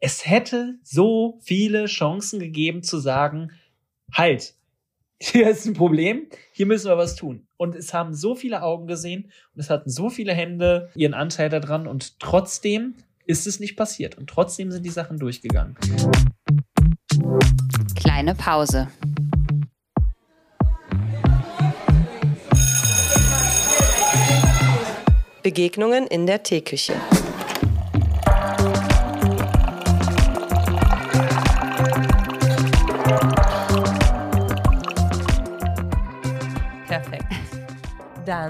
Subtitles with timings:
[0.00, 3.52] es hätte so viele Chancen gegeben zu sagen,
[4.12, 4.54] halt,
[5.22, 7.46] hier ist ein Problem, hier müssen wir was tun.
[7.58, 11.50] Und es haben so viele Augen gesehen und es hatten so viele Hände ihren Anteil
[11.50, 12.94] daran und trotzdem
[13.26, 15.76] ist es nicht passiert und trotzdem sind die Sachen durchgegangen.
[17.94, 18.88] Kleine Pause.
[25.42, 26.94] Begegnungen in der Teeküche.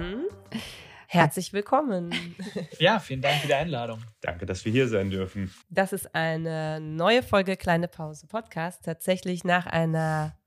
[0.01, 0.25] Dann
[1.09, 2.11] herzlich willkommen.
[2.79, 4.03] Ja, vielen Dank für die Einladung.
[4.23, 5.53] Danke, dass wir hier sein dürfen.
[5.69, 8.83] Das ist eine neue Folge Kleine Pause Podcast.
[8.87, 10.39] Tatsächlich nach einer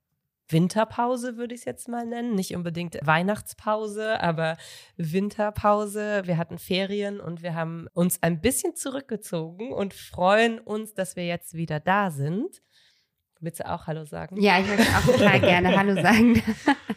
[0.49, 2.33] Winterpause würde ich es jetzt mal nennen.
[2.33, 4.57] Nicht unbedingt Weihnachtspause, aber
[4.97, 6.23] Winterpause.
[6.25, 11.27] Wir hatten Ferien und wir haben uns ein bisschen zurückgezogen und freuen uns, dass wir
[11.27, 12.63] jetzt wieder da sind.
[13.43, 14.39] Willst du auch Hallo sagen?
[14.41, 16.41] Ja, ich möchte auch total gerne Hallo sagen.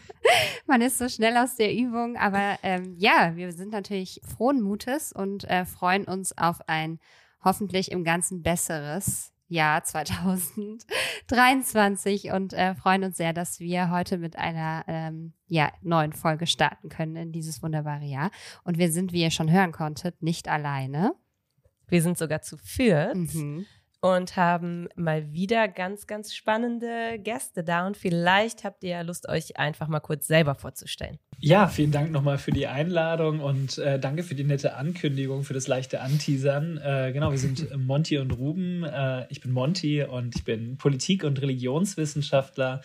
[0.66, 5.10] Man ist so schnell aus der Übung, aber ähm, ja, wir sind natürlich frohen Mutes
[5.12, 7.00] und äh, freuen uns auf ein
[7.42, 14.36] hoffentlich im Ganzen besseres Jahr 2023 und äh, freuen uns sehr, dass wir heute mit
[14.36, 18.30] einer ähm, ja, neuen Folge starten können in dieses wunderbare Jahr.
[18.62, 21.12] Und wir sind, wie ihr schon hören konntet, nicht alleine.
[21.88, 23.16] Wir sind sogar zu viert.
[23.16, 23.66] Mhm
[24.00, 27.86] und haben mal wieder ganz, ganz spannende Gäste da.
[27.86, 31.18] Und vielleicht habt ihr ja Lust, euch einfach mal kurz selber vorzustellen.
[31.38, 35.54] Ja, vielen Dank nochmal für die Einladung und äh, danke für die nette Ankündigung, für
[35.54, 36.78] das leichte Anteasern.
[36.78, 38.84] Äh, genau, wir sind Monty und Ruben.
[38.84, 42.80] Äh, ich bin Monty und ich bin Politik- und Religionswissenschaftler.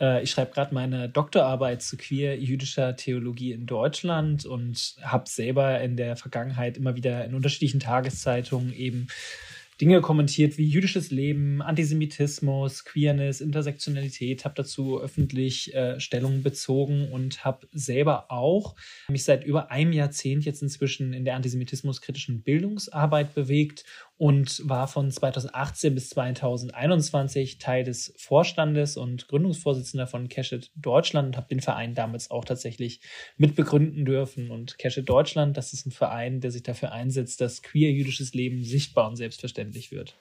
[0.00, 5.96] Äh, ich schreibe gerade meine Doktorarbeit zu queer-jüdischer Theologie in Deutschland und habe selber in
[5.96, 9.06] der Vergangenheit immer wieder in unterschiedlichen Tageszeitungen eben
[9.82, 17.44] Dinge kommentiert wie jüdisches Leben, Antisemitismus, Queerness, Intersektionalität, habe dazu öffentlich äh, Stellung bezogen und
[17.44, 18.76] habe selber auch
[19.08, 23.84] mich seit über einem Jahrzehnt jetzt inzwischen in der antisemitismuskritischen Bildungsarbeit bewegt
[24.22, 31.36] und war von 2018 bis 2021 Teil des Vorstandes und Gründungsvorsitzender von Cashit Deutschland und
[31.36, 33.00] habe den Verein damals auch tatsächlich
[33.36, 34.52] mitbegründen dürfen.
[34.52, 38.62] Und Cashit Deutschland, das ist ein Verein, der sich dafür einsetzt, dass queer jüdisches Leben
[38.62, 40.14] sichtbar und selbstverständlich wird.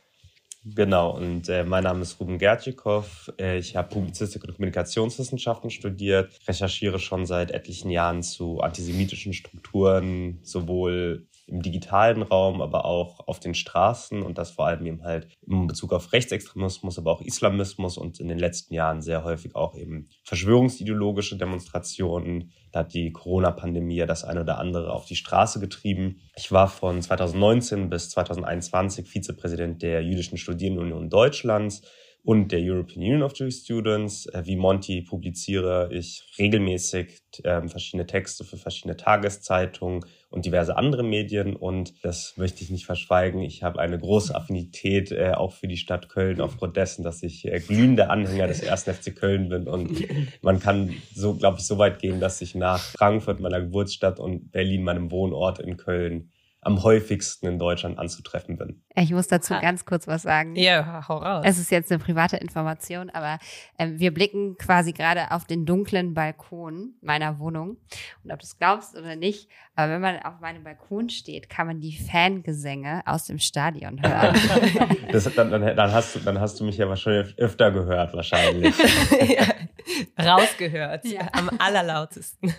[0.63, 3.31] Genau, und äh, mein Name ist Ruben Gertschikow.
[3.39, 10.39] Äh, ich habe Publizistik und Kommunikationswissenschaften studiert, recherchiere schon seit etlichen Jahren zu antisemitischen Strukturen,
[10.41, 15.27] sowohl im digitalen Raum, aber auch auf den Straßen und das vor allem eben halt
[15.45, 19.75] in Bezug auf Rechtsextremismus, aber auch Islamismus und in den letzten Jahren sehr häufig auch
[19.75, 22.51] eben verschwörungsideologische Demonstrationen.
[22.71, 26.21] Da hat die Corona-Pandemie ja das eine oder andere auf die Straße getrieben.
[26.35, 31.81] Ich war von 2019 bis 2021 Vizepräsident der Jüdischen Studierendenunion Deutschlands
[32.23, 34.27] und der European Union of Jewish Students.
[34.27, 41.03] Äh, wie Monty publiziere ich regelmäßig äh, verschiedene Texte für verschiedene Tageszeitungen und diverse andere
[41.03, 41.55] Medien.
[41.55, 43.41] Und das möchte ich nicht verschweigen.
[43.41, 47.45] Ich habe eine große Affinität äh, auch für die Stadt Köln aufgrund dessen, dass ich
[47.47, 48.83] äh, glühender Anhänger des 1.
[48.83, 49.67] FC Köln bin.
[49.67, 50.05] Und
[50.41, 54.51] man kann so, glaube ich, so weit gehen, dass ich nach Frankfurt, meiner Geburtsstadt und
[54.51, 56.29] Berlin, meinem Wohnort in Köln,
[56.63, 58.83] am häufigsten in Deutschland anzutreffen bin.
[58.95, 60.55] Ich muss dazu ganz kurz was sagen.
[60.55, 61.43] Ja, hau raus.
[61.43, 63.39] Es ist jetzt eine private Information, aber
[63.79, 67.77] äh, wir blicken quasi gerade auf den dunklen Balkon meiner Wohnung.
[68.23, 71.65] Und ob du es glaubst oder nicht, aber wenn man auf meinem Balkon steht, kann
[71.65, 74.35] man die Fangesänge aus dem Stadion hören.
[75.11, 78.75] das, dann, dann, dann, hast du, dann hast du mich ja wahrscheinlich öfter gehört, wahrscheinlich.
[80.17, 81.27] ja, rausgehört, ja.
[81.31, 82.53] am allerlautesten.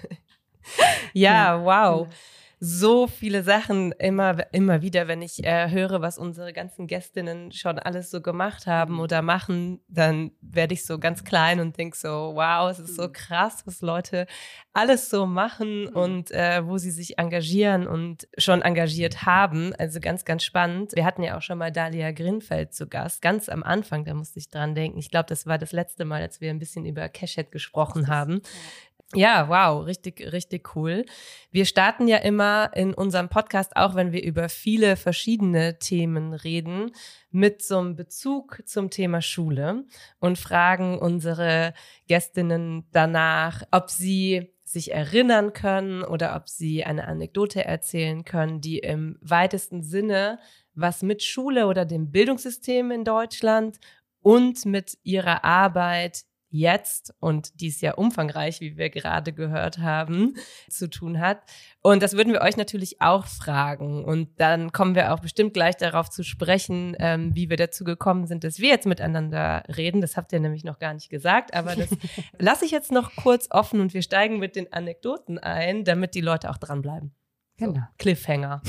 [1.13, 2.09] ja, wow
[2.65, 7.77] so viele Sachen immer, immer wieder, wenn ich äh, höre, was unsere ganzen Gästinnen schon
[7.81, 12.09] alles so gemacht haben oder machen, dann werde ich so ganz klein und denke so,
[12.09, 13.15] wow, es ist so mhm.
[13.15, 14.29] krass, was Leute
[14.73, 15.97] alles so machen mhm.
[15.97, 19.75] und äh, wo sie sich engagieren und schon engagiert haben.
[19.77, 20.93] Also ganz, ganz spannend.
[20.95, 24.39] Wir hatten ja auch schon mal Dalia Grinfeld zu Gast, ganz am Anfang, da musste
[24.39, 25.01] ich dran denken.
[25.01, 28.41] Ich glaube, das war das letzte Mal, als wir ein bisschen über Cashhead gesprochen haben.
[29.15, 31.05] Ja, wow, richtig, richtig cool.
[31.51, 36.93] Wir starten ja immer in unserem Podcast, auch wenn wir über viele verschiedene Themen reden,
[37.31, 39.85] mit so einem Bezug zum Thema Schule
[40.19, 41.75] und fragen unsere
[42.09, 48.79] Gästinnen danach, ob sie sich erinnern können oder ob sie eine Anekdote erzählen können, die
[48.79, 50.39] im weitesten Sinne
[50.75, 53.79] was mit Schule oder dem Bildungssystem in Deutschland
[54.23, 60.35] und mit ihrer Arbeit jetzt und dies ja umfangreich, wie wir gerade gehört haben,
[60.69, 61.39] zu tun hat.
[61.81, 64.05] Und das würden wir euch natürlich auch fragen.
[64.05, 68.27] Und dann kommen wir auch bestimmt gleich darauf zu sprechen, ähm, wie wir dazu gekommen
[68.27, 70.01] sind, dass wir jetzt miteinander reden.
[70.01, 71.89] Das habt ihr nämlich noch gar nicht gesagt, aber das
[72.39, 76.21] lasse ich jetzt noch kurz offen und wir steigen mit den Anekdoten ein, damit die
[76.21, 77.15] Leute auch dranbleiben.
[77.57, 77.75] Genau.
[77.75, 78.63] So, Cliffhanger.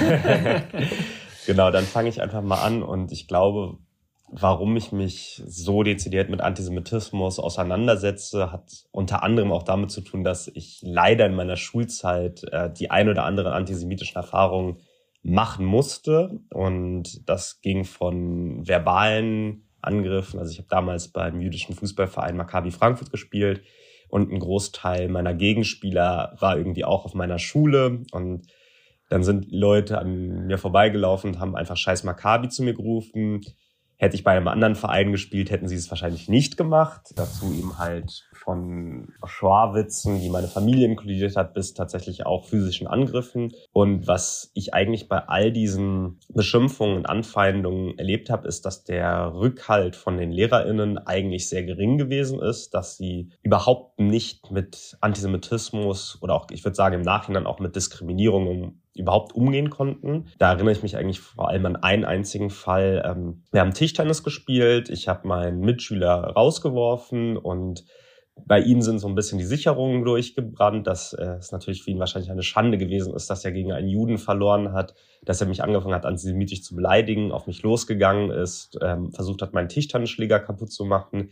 [1.46, 3.78] genau, dann fange ich einfach mal an und ich glaube,
[4.32, 10.24] warum ich mich so dezidiert mit Antisemitismus auseinandersetze, hat unter anderem auch damit zu tun,
[10.24, 14.78] dass ich leider in meiner Schulzeit äh, die ein oder andere antisemitischen Erfahrungen
[15.22, 16.40] machen musste.
[16.50, 20.38] Und das ging von verbalen Angriffen.
[20.38, 23.62] Also ich habe damals beim jüdischen Fußballverein Maccabi Frankfurt gespielt
[24.08, 28.46] und ein Großteil meiner Gegenspieler war irgendwie auch auf meiner Schule und
[29.08, 33.40] dann sind Leute an mir vorbeigelaufen und haben einfach scheiß Maccabi zu mir gerufen.
[34.00, 37.12] Hätte ich bei einem anderen Verein gespielt, hätten sie es wahrscheinlich nicht gemacht.
[37.16, 43.52] Dazu eben halt von Schwarwitzen, die meine Familie inkludiert hat, bis tatsächlich auch physischen Angriffen.
[43.72, 49.32] Und was ich eigentlich bei all diesen Beschimpfungen und Anfeindungen erlebt habe, ist, dass der
[49.34, 56.18] Rückhalt von den LehrerInnen eigentlich sehr gering gewesen ist, dass sie überhaupt nicht mit Antisemitismus
[56.20, 60.26] oder auch, ich würde sagen, im Nachhinein auch mit Diskriminierung überhaupt umgehen konnten.
[60.38, 63.00] Da erinnere ich mich eigentlich vor allem an einen einzigen Fall.
[63.06, 67.84] Ähm, wir haben Tischtennis gespielt, ich habe meinen Mitschüler rausgeworfen und
[68.46, 71.98] bei ihm sind so ein bisschen die Sicherungen durchgebrannt, dass äh, es natürlich für ihn
[71.98, 74.94] wahrscheinlich eine Schande gewesen ist, dass er gegen einen Juden verloren hat,
[75.24, 79.52] dass er mich angefangen hat, antisemitisch zu beleidigen, auf mich losgegangen ist, ähm, versucht hat,
[79.52, 81.30] meinen Tischtennisschläger kaputt zu machen.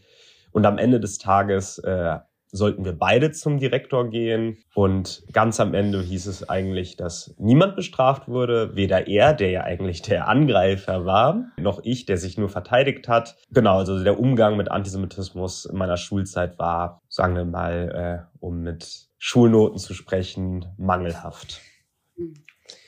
[0.51, 2.19] Und am Ende des Tages äh,
[2.51, 4.59] sollten wir beide zum Direktor gehen.
[4.75, 9.65] Und ganz am Ende hieß es eigentlich, dass niemand bestraft wurde, weder er, der ja
[9.65, 13.37] eigentlich der Angreifer war, noch ich, der sich nur verteidigt hat.
[13.51, 18.63] Genau, also der Umgang mit Antisemitismus in meiner Schulzeit war, sagen wir mal, äh, um
[18.63, 21.61] mit Schulnoten zu sprechen, mangelhaft.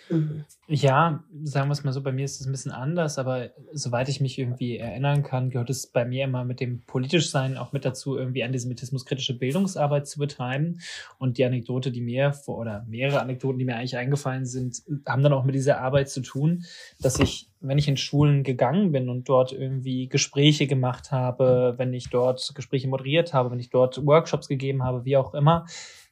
[0.08, 0.44] Mhm.
[0.72, 4.08] Ja, sagen wir es mal so, bei mir ist es ein bisschen anders, aber soweit
[4.08, 7.84] ich mich irgendwie erinnern kann, gehört es bei mir immer mit dem Politischsein auch mit
[7.84, 10.78] dazu, irgendwie antisemitismuskritische Bildungsarbeit zu betreiben.
[11.18, 15.24] Und die Anekdote, die mir vor, oder mehrere Anekdoten, die mir eigentlich eingefallen sind, haben
[15.24, 16.62] dann auch mit dieser Arbeit zu tun,
[17.00, 21.92] dass ich, wenn ich in Schulen gegangen bin und dort irgendwie Gespräche gemacht habe, wenn
[21.92, 25.66] ich dort Gespräche moderiert habe, wenn ich dort Workshops gegeben habe, wie auch immer,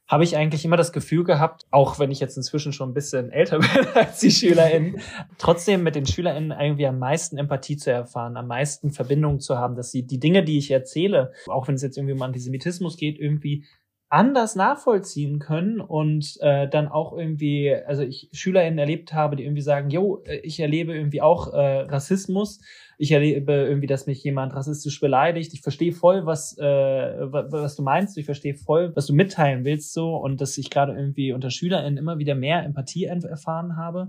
[0.09, 3.31] habe ich eigentlich immer das Gefühl gehabt, auch wenn ich jetzt inzwischen schon ein bisschen
[3.31, 5.01] älter bin als die SchülerInnen,
[5.37, 9.77] trotzdem mit den SchülerInnen irgendwie am meisten Empathie zu erfahren, am meisten Verbindung zu haben,
[9.77, 13.19] dass sie die Dinge, die ich erzähle, auch wenn es jetzt irgendwie um Antisemitismus geht,
[13.19, 13.67] irgendwie
[14.11, 19.61] anders nachvollziehen können und äh, dann auch irgendwie, also ich SchülerInnen erlebt habe, die irgendwie
[19.61, 22.61] sagen, jo, äh, ich erlebe irgendwie auch äh, Rassismus,
[23.01, 27.83] ich erlebe irgendwie, dass mich jemand rassistisch beleidigt, ich verstehe voll, was, äh, was du
[27.83, 30.17] meinst, ich verstehe voll, was du mitteilen willst so.
[30.17, 34.09] Und dass ich gerade irgendwie unter SchülerInnen immer wieder mehr Empathie erfahren habe.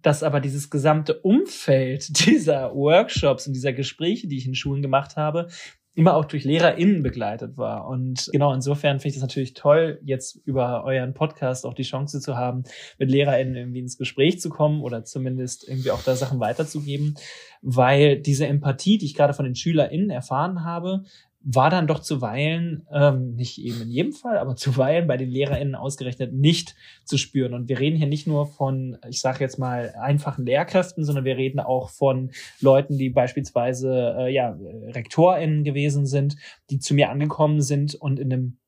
[0.00, 5.16] Dass aber dieses gesamte Umfeld dieser Workshops und dieser Gespräche, die ich in Schulen gemacht
[5.16, 5.48] habe,
[5.96, 7.88] immer auch durch LehrerInnen begleitet war.
[7.88, 12.20] Und genau, insofern finde ich das natürlich toll, jetzt über euren Podcast auch die Chance
[12.20, 12.64] zu haben,
[12.98, 17.14] mit LehrerInnen irgendwie ins Gespräch zu kommen oder zumindest irgendwie auch da Sachen weiterzugeben,
[17.62, 21.04] weil diese Empathie, die ich gerade von den SchülerInnen erfahren habe,
[21.48, 25.76] war dann doch zuweilen, ähm, nicht eben in jedem Fall, aber zuweilen bei den LehrerInnen
[25.76, 27.54] ausgerechnet nicht zu spüren.
[27.54, 31.36] Und wir reden hier nicht nur von, ich sage jetzt mal, einfachen Lehrkräften, sondern wir
[31.36, 34.58] reden auch von Leuten, die beispielsweise äh, ja,
[34.88, 36.36] RektorInnen gewesen sind,
[36.70, 38.58] die zu mir angekommen sind und in einem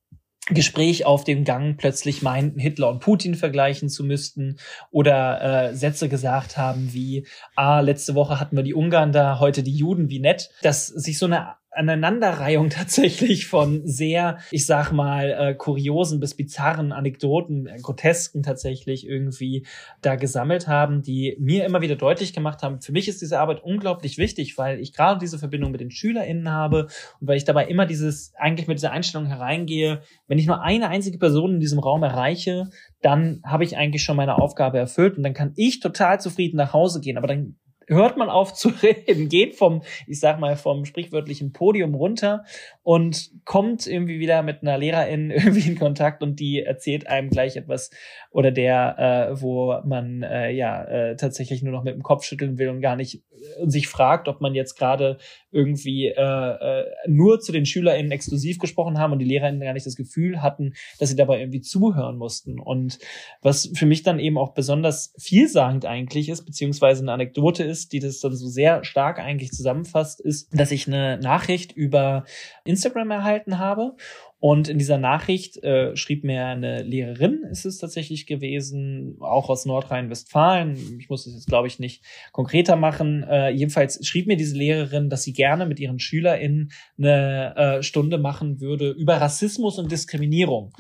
[0.51, 4.59] Gespräch auf dem Gang plötzlich meinten, Hitler und Putin vergleichen zu müssten
[4.91, 9.63] oder äh, Sätze gesagt haben wie, ah, letzte Woche hatten wir die Ungarn da, heute
[9.63, 15.31] die Juden, wie nett, dass sich so eine Aneinanderreihung tatsächlich von sehr, ich sag mal,
[15.31, 19.67] äh, kuriosen bis bizarren Anekdoten, äh, grotesken tatsächlich irgendwie
[20.03, 23.63] da gesammelt haben, die mir immer wieder deutlich gemacht haben, für mich ist diese Arbeit
[23.63, 26.89] unglaublich wichtig, weil ich gerade diese Verbindung mit den SchülerInnen habe
[27.21, 30.89] und weil ich dabei immer dieses, eigentlich mit dieser Einstellung hereingehe, wenn ich nur eine
[30.89, 32.71] einzige Person in diesem Raum erreiche,
[33.01, 36.73] dann habe ich eigentlich schon meine Aufgabe erfüllt und dann kann ich total zufrieden nach
[36.73, 37.17] Hause gehen.
[37.17, 37.57] Aber dann
[37.89, 42.45] hört man auf zu reden, geht vom, ich sag mal, vom sprichwörtlichen Podium runter
[42.89, 47.57] und kommt irgendwie wieder mit einer Lehrerin irgendwie in Kontakt und die erzählt einem gleich
[47.57, 47.91] etwas
[48.31, 52.57] oder der, äh, wo man äh, ja äh, tatsächlich nur noch mit dem Kopf schütteln
[52.57, 55.19] will und gar nicht äh, sich fragt, ob man jetzt gerade
[55.51, 59.87] irgendwie äh, äh, nur zu den SchülerInnen exklusiv gesprochen haben und die LehrerInnen gar nicht
[59.87, 62.59] das Gefühl hatten, dass sie dabei irgendwie zuhören mussten.
[62.59, 62.99] Und
[63.43, 67.99] was für mich dann eben auch besonders vielsagend eigentlich ist, beziehungsweise eine Anekdote ist, die
[67.99, 72.25] das dann so sehr stark eigentlich zusammenfasst, ist, dass ich eine Nachricht über
[72.65, 73.95] Instagram erhalten habe
[74.41, 79.67] und in dieser Nachricht äh, schrieb mir eine Lehrerin, ist es tatsächlich gewesen, auch aus
[79.67, 80.77] Nordrhein-Westfalen.
[81.01, 83.25] Ich muss es jetzt, glaube ich, nicht konkreter machen.
[83.25, 88.19] Äh, jedenfalls schrieb mir diese Lehrerin, dass sie gerne mit ihren SchülerInnen eine äh, Stunde
[88.19, 90.73] machen würde über Rassismus und Diskriminierung.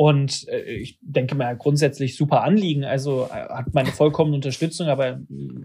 [0.00, 5.20] Und äh, ich denke mal grundsätzlich super Anliegen, also äh, hat meine vollkommene Unterstützung, aber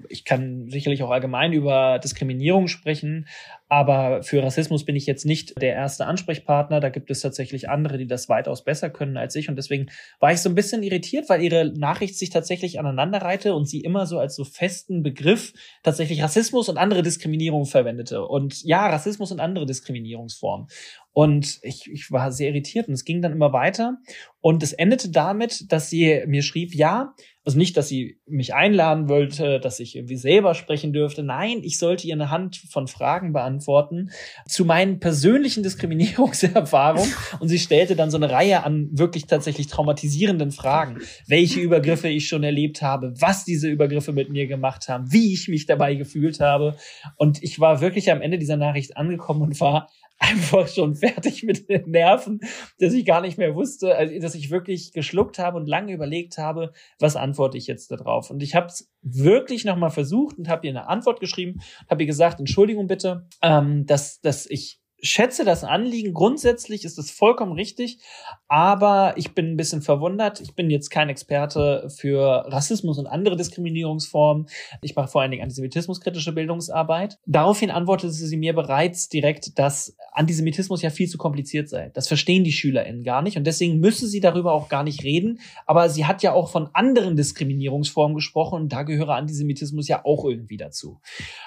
[0.09, 3.27] ich kann sicherlich auch allgemein über Diskriminierung sprechen.
[3.67, 6.79] Aber für Rassismus bin ich jetzt nicht der erste Ansprechpartner.
[6.79, 9.49] Da gibt es tatsächlich andere, die das weitaus besser können als ich.
[9.49, 9.87] Und deswegen
[10.19, 14.05] war ich so ein bisschen irritiert, weil ihre Nachricht sich tatsächlich aneinanderreihte und sie immer
[14.05, 18.25] so als so festen Begriff tatsächlich Rassismus und andere Diskriminierung verwendete.
[18.25, 20.67] Und ja, Rassismus und andere Diskriminierungsformen.
[21.11, 23.97] Und ich, ich war sehr irritiert und es ging dann immer weiter.
[24.45, 29.09] Und es endete damit, dass sie mir schrieb, ja, also nicht, dass sie mich einladen
[29.09, 31.23] wollte, dass ich irgendwie selber sprechen dürfte.
[31.23, 34.11] Nein, ich sollte ihr eine Hand von Fragen beantworten
[34.47, 37.11] zu meinen persönlichen Diskriminierungserfahrungen.
[37.39, 40.99] Und sie stellte dann so eine Reihe an wirklich tatsächlich traumatisierenden Fragen.
[41.25, 45.47] Welche Übergriffe ich schon erlebt habe, was diese Übergriffe mit mir gemacht haben, wie ich
[45.47, 46.77] mich dabei gefühlt habe.
[47.17, 51.69] Und ich war wirklich am Ende dieser Nachricht angekommen und war einfach schon fertig mit
[51.69, 52.39] den Nerven,
[52.79, 56.37] dass ich gar nicht mehr wusste, also, dass ich wirklich geschluckt habe und lange überlegt
[56.37, 58.29] habe, was antworte ich jetzt darauf.
[58.29, 62.07] Und ich habe es wirklich nochmal versucht und habe ihr eine Antwort geschrieben, habe ihr
[62.07, 66.13] gesagt, Entschuldigung bitte, ähm, dass, dass ich schätze das Anliegen.
[66.13, 67.99] Grundsätzlich ist es vollkommen richtig,
[68.47, 70.41] aber ich bin ein bisschen verwundert.
[70.41, 74.47] Ich bin jetzt kein Experte für Rassismus und andere Diskriminierungsformen.
[74.81, 77.19] Ich mache vor allen Dingen antisemitismuskritische Bildungsarbeit.
[77.25, 81.91] Daraufhin antwortete sie mir bereits direkt, dass Antisemitismus ja viel zu kompliziert sei.
[81.93, 85.39] Das verstehen die SchülerInnen gar nicht und deswegen müsse sie darüber auch gar nicht reden.
[85.65, 90.25] Aber sie hat ja auch von anderen Diskriminierungsformen gesprochen und da gehöre Antisemitismus ja auch
[90.25, 90.99] irgendwie dazu.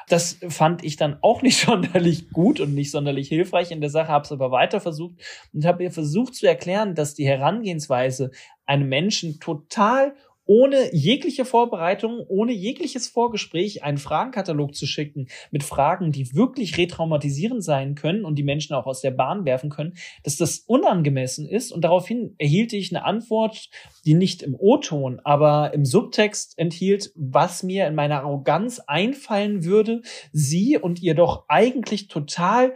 [0.09, 3.91] Das fand ich dann auch nicht sonderlich gut und nicht sonderlich hilfreich hilfreich in der
[3.91, 5.15] Sache, habe es aber weiter versucht
[5.53, 8.31] und habe ihr versucht zu erklären, dass die Herangehensweise
[8.67, 10.15] einem Menschen total
[10.49, 17.63] ohne jegliche Vorbereitung, ohne jegliches Vorgespräch einen Fragenkatalog zu schicken mit Fragen, die wirklich retraumatisierend
[17.63, 19.93] sein können und die Menschen auch aus der Bahn werfen können,
[20.23, 21.71] dass das unangemessen ist.
[21.71, 23.69] Und daraufhin erhielt ich eine Antwort,
[24.07, 30.01] die nicht im O-Ton, aber im Subtext enthielt, was mir in meiner Arroganz einfallen würde,
[30.33, 32.75] sie und ihr doch eigentlich total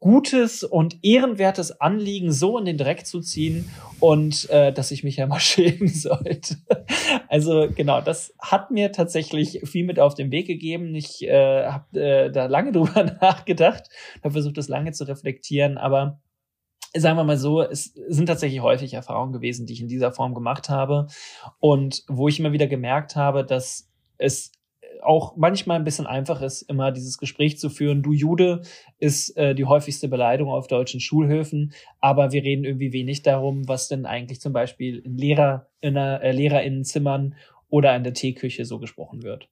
[0.00, 5.16] gutes und ehrenwertes Anliegen so in den Dreck zu ziehen und äh, dass ich mich
[5.16, 6.56] ja mal schämen sollte.
[7.28, 10.94] Also genau, das hat mir tatsächlich viel mit auf den Weg gegeben.
[10.94, 13.88] Ich äh, habe äh, da lange drüber nachgedacht,
[14.22, 16.20] habe versucht, das lange zu reflektieren, aber
[16.96, 20.34] sagen wir mal so, es sind tatsächlich häufig Erfahrungen gewesen, die ich in dieser Form
[20.34, 21.08] gemacht habe
[21.58, 24.52] und wo ich immer wieder gemerkt habe, dass es
[25.02, 28.02] auch manchmal ein bisschen einfach ist, immer dieses Gespräch zu führen.
[28.02, 28.62] Du Jude
[28.98, 33.88] ist äh, die häufigste Beleidigung auf deutschen Schulhöfen, aber wir reden irgendwie wenig darum, was
[33.88, 37.34] denn eigentlich zum Beispiel in Lehrer, in der, äh, Lehrerinnenzimmern
[37.68, 39.48] oder in der Teeküche so gesprochen wird.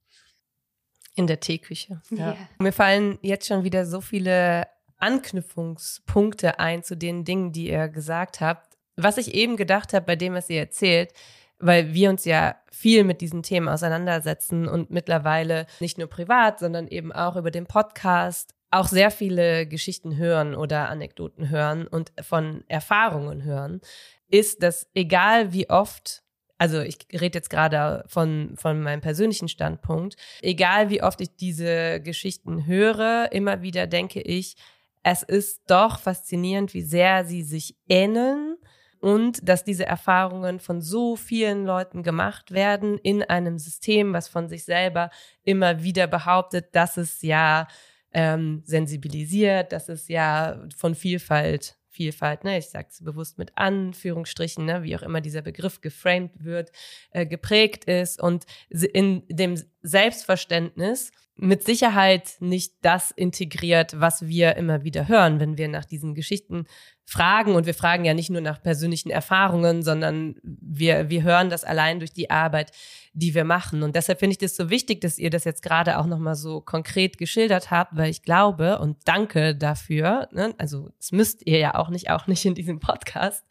[1.14, 2.02] In der Teeküche.
[2.10, 2.18] Ja.
[2.18, 2.36] ja.
[2.58, 4.66] Mir fallen jetzt schon wieder so viele
[4.98, 8.76] Anknüpfungspunkte ein zu den Dingen, die ihr gesagt habt.
[8.96, 11.12] Was ich eben gedacht habe bei dem, was ihr erzählt,
[11.58, 16.88] weil wir uns ja viel mit diesen Themen auseinandersetzen und mittlerweile nicht nur privat, sondern
[16.88, 22.64] eben auch über den Podcast auch sehr viele Geschichten hören oder Anekdoten hören und von
[22.68, 23.80] Erfahrungen hören,
[24.28, 26.22] ist, dass egal wie oft
[26.58, 32.00] also ich rede jetzt gerade von, von meinem persönlichen Standpunkt, egal wie oft ich diese
[32.00, 34.56] Geschichten höre, immer wieder denke ich,
[35.02, 38.56] es ist doch faszinierend, wie sehr sie sich ähneln
[39.00, 44.48] und dass diese Erfahrungen von so vielen Leuten gemacht werden in einem System, was von
[44.48, 45.10] sich selber
[45.42, 47.68] immer wieder behauptet, dass es ja
[48.12, 54.66] ähm, sensibilisiert, dass es ja von Vielfalt Vielfalt, ne, ich sage es bewusst mit Anführungsstrichen,
[54.66, 56.70] ne, wie auch immer dieser Begriff geframed wird,
[57.10, 64.84] äh, geprägt ist und in dem Selbstverständnis mit Sicherheit nicht das integriert, was wir immer
[64.84, 66.66] wieder hören, wenn wir nach diesen Geschichten
[67.06, 67.54] fragen.
[67.54, 72.00] Und wir fragen ja nicht nur nach persönlichen Erfahrungen, sondern wir, wir hören das allein
[72.00, 72.72] durch die Arbeit,
[73.12, 73.82] die wir machen.
[73.82, 76.60] Und deshalb finde ich das so wichtig, dass ihr das jetzt gerade auch nochmal so
[76.60, 81.76] konkret geschildert habt, weil ich glaube und danke dafür, ne, also das müsst ihr ja
[81.76, 83.46] auch nicht, auch nicht in diesem Podcast,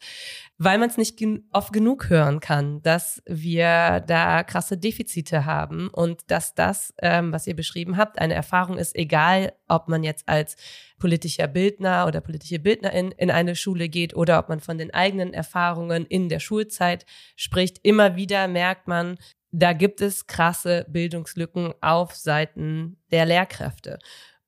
[0.58, 5.88] weil man es nicht gen oft genug hören kann, dass wir da krasse Defizite haben
[5.88, 10.28] und dass das, ähm, was ihr beschrieben habt, eine Erfahrung ist, egal ob man jetzt
[10.28, 10.56] als
[10.98, 15.34] politischer Bildner oder politische Bildnerin in eine Schule geht oder ob man von den eigenen
[15.34, 17.04] Erfahrungen in der Schulzeit
[17.36, 17.78] spricht.
[17.82, 19.18] Immer wieder merkt man,
[19.52, 23.98] da gibt es krasse Bildungslücken auf Seiten der Lehrkräfte.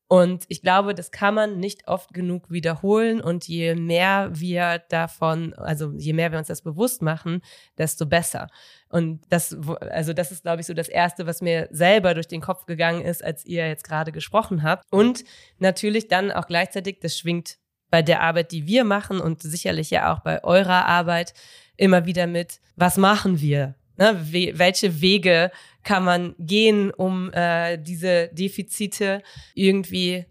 [0.09, 3.21] Und ich glaube, das kann man nicht oft genug wiederholen.
[3.21, 7.43] Und je mehr wir davon, also je mehr wir uns das bewusst machen,
[7.77, 8.49] desto besser.
[8.91, 9.57] Und das,
[9.91, 13.03] also das ist, glaube ich, so das Erste, was mir selber durch den Kopf gegangen
[13.03, 14.85] ist, als ihr jetzt gerade gesprochen habt.
[14.91, 15.25] Und
[15.59, 17.59] natürlich dann auch gleichzeitig, das schwingt
[17.91, 21.35] bei der Arbeit, die wir machen und sicherlich ja auch bei eurer Arbeit
[21.77, 23.75] immer wieder mit, was machen wir?
[23.97, 25.51] Ne, welche Wege
[25.83, 29.23] kann man gehen, um äh, diese Defizite
[29.55, 30.27] irgendwie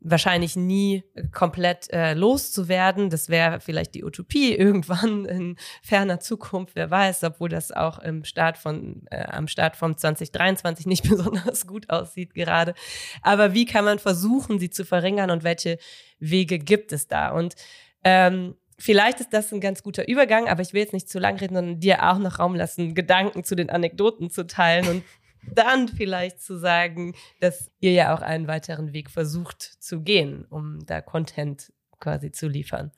[0.00, 3.10] wahrscheinlich nie komplett äh, loszuwerden.
[3.10, 8.24] Das wäre vielleicht die Utopie irgendwann in ferner Zukunft, wer weiß, obwohl das auch im
[8.24, 12.74] Start von, äh, am Start von 2023 nicht besonders gut aussieht gerade.
[13.22, 15.78] Aber wie kann man versuchen, sie zu verringern und welche
[16.18, 17.30] Wege gibt es da?
[17.30, 17.54] Und
[18.02, 21.36] ähm, vielleicht ist das ein ganz guter Übergang, aber ich will jetzt nicht zu lang
[21.36, 25.04] reden, sondern dir auch noch Raum lassen, Gedanken zu den Anekdoten zu teilen und
[25.54, 30.84] dann vielleicht zu sagen, dass ihr ja auch einen weiteren Weg versucht zu gehen, um
[30.86, 32.92] da Content quasi zu liefern.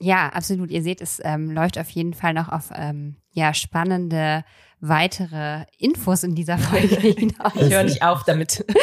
[0.00, 0.70] Ja, absolut.
[0.70, 4.44] Ihr seht, es ähm, läuft auf jeden Fall noch auf ähm, ja, spannende
[4.80, 7.52] weitere Infos in dieser Folge hinaus.
[7.56, 8.64] Ich höre nicht auf damit.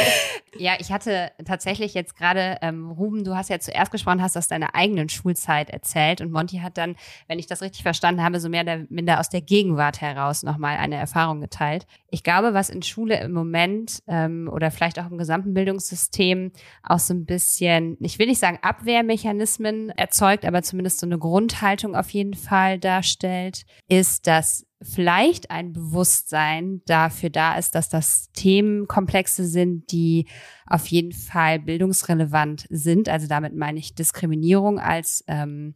[0.58, 4.50] Ja, ich hatte tatsächlich jetzt gerade, ähm, Ruben, du hast ja zuerst gesprochen, hast aus
[4.50, 8.50] deiner eigenen Schulzeit erzählt und Monty hat dann, wenn ich das richtig verstanden habe, so
[8.50, 11.88] mehr oder minder aus der Gegenwart heraus nochmal eine Erfahrung geteilt.
[12.10, 16.52] Ich glaube, was in Schule im Moment ähm, oder vielleicht auch im gesamten Bildungssystem
[16.84, 21.96] auch so ein bisschen, ich will nicht sagen Abwehrmechanismen erzeugt, aber zumindest so eine Grundhaltung
[21.96, 29.46] auf jeden Fall darstellt, ist, dass vielleicht ein Bewusstsein dafür da ist, dass das Themenkomplexe
[29.46, 30.28] sind, die
[30.66, 33.10] auf jeden Fall bildungsrelevant sind.
[33.10, 35.76] Also damit meine ich Diskriminierung als ähm,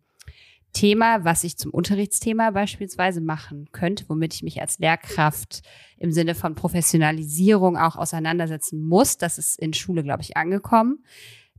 [0.73, 5.61] Thema, was ich zum Unterrichtsthema beispielsweise machen könnte, womit ich mich als Lehrkraft
[5.97, 9.17] im Sinne von Professionalisierung auch auseinandersetzen muss.
[9.17, 11.03] Das ist in Schule, glaube ich, angekommen.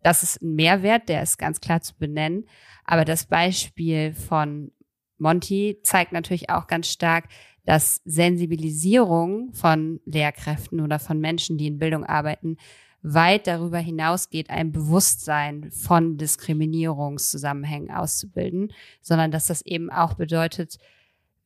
[0.03, 2.45] Das ist ein Mehrwert, der ist ganz klar zu benennen.
[2.85, 4.71] Aber das Beispiel von
[5.19, 7.29] Monty zeigt natürlich auch ganz stark,
[7.65, 12.57] dass Sensibilisierung von Lehrkräften oder von Menschen, die in Bildung arbeiten,
[13.03, 20.79] weit darüber hinausgeht, ein Bewusstsein von Diskriminierungszusammenhängen auszubilden, sondern dass das eben auch bedeutet,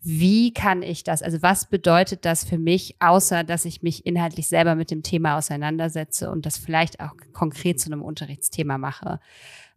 [0.03, 4.47] wie kann ich das, also was bedeutet das für mich, außer dass ich mich inhaltlich
[4.49, 9.21] selber mit dem Thema auseinandersetze und das vielleicht auch konkret zu einem Unterrichtsthema mache.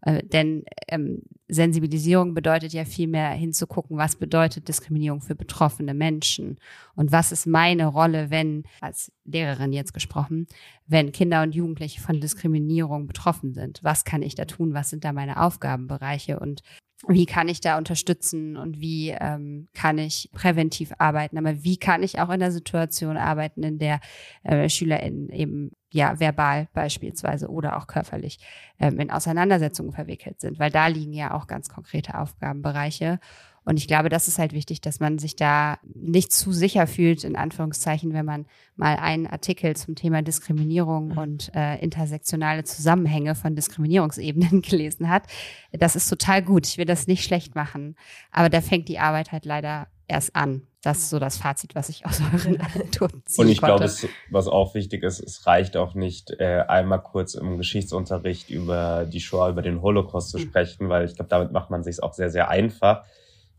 [0.03, 6.59] Äh, denn ähm, Sensibilisierung bedeutet ja vielmehr hinzugucken, was bedeutet Diskriminierung für betroffene Menschen
[6.95, 10.47] und was ist meine Rolle, wenn, als Lehrerin jetzt gesprochen,
[10.87, 13.79] wenn Kinder und Jugendliche von Diskriminierung betroffen sind.
[13.83, 14.73] Was kann ich da tun?
[14.73, 16.39] Was sind da meine Aufgabenbereiche?
[16.39, 16.61] Und
[17.07, 22.01] wie kann ich da unterstützen und wie ähm, kann ich präventiv arbeiten, aber wie kann
[22.01, 23.99] ich auch in der Situation arbeiten, in der
[24.43, 28.39] äh, SchülerInnen eben ja verbal beispielsweise oder auch körperlich
[28.79, 33.19] ähm, in Auseinandersetzungen verwickelt sind, weil da liegen ja auch ganz konkrete Aufgabenbereiche.
[33.65, 37.23] Und ich glaube, das ist halt wichtig, dass man sich da nicht zu sicher fühlt,
[37.23, 38.45] in Anführungszeichen, wenn man
[38.75, 41.17] mal einen Artikel zum Thema Diskriminierung mhm.
[41.17, 45.23] und äh, intersektionale Zusammenhänge von Diskriminierungsebenen gelesen hat.
[45.71, 46.67] Das ist total gut.
[46.67, 47.95] Ich will das nicht schlecht machen.
[48.31, 50.63] Aber da fängt die Arbeit halt leider erst an.
[50.81, 53.45] Das ist so das Fazit, was ich aus euren Anekdoten ziehe.
[53.45, 53.89] Und ich glaube,
[54.29, 59.21] was auch wichtig ist, es reicht auch nicht, äh, einmal kurz im Geschichtsunterricht über die
[59.21, 60.41] Shoah, über den Holocaust zu mhm.
[60.41, 63.05] sprechen, weil ich glaube, damit macht man sich auch sehr, sehr einfach.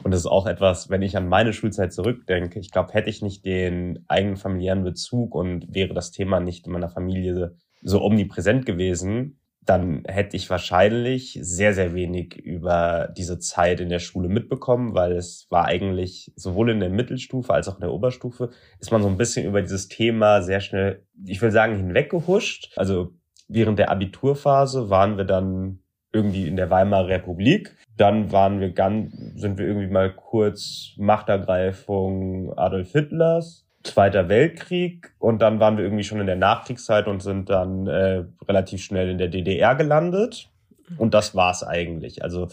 [0.05, 3.23] Und das ist auch etwas, wenn ich an meine Schulzeit zurückdenke, ich glaube, hätte ich
[3.23, 8.67] nicht den eigenen familiären Bezug und wäre das Thema nicht in meiner Familie so omnipräsent
[8.67, 14.95] gewesen, dann hätte ich wahrscheinlich sehr, sehr wenig über diese Zeit in der Schule mitbekommen,
[14.95, 19.01] weil es war eigentlich sowohl in der Mittelstufe als auch in der Oberstufe, ist man
[19.01, 22.75] so ein bisschen über dieses Thema sehr schnell, ich will sagen, hinweggehuscht.
[22.77, 23.15] Also
[23.49, 25.79] während der Abiturphase waren wir dann
[26.15, 27.77] irgendwie in der Weimarer Republik.
[27.97, 33.67] Dann waren wir ganz, sind wir irgendwie mal kurz Machtergreifung Adolf Hitlers.
[33.83, 38.25] Zweiter Weltkrieg und dann waren wir irgendwie schon in der Nachkriegszeit und sind dann äh,
[38.49, 40.49] relativ schnell in der DDR gelandet.
[40.97, 42.23] Und das war's eigentlich.
[42.23, 42.49] Also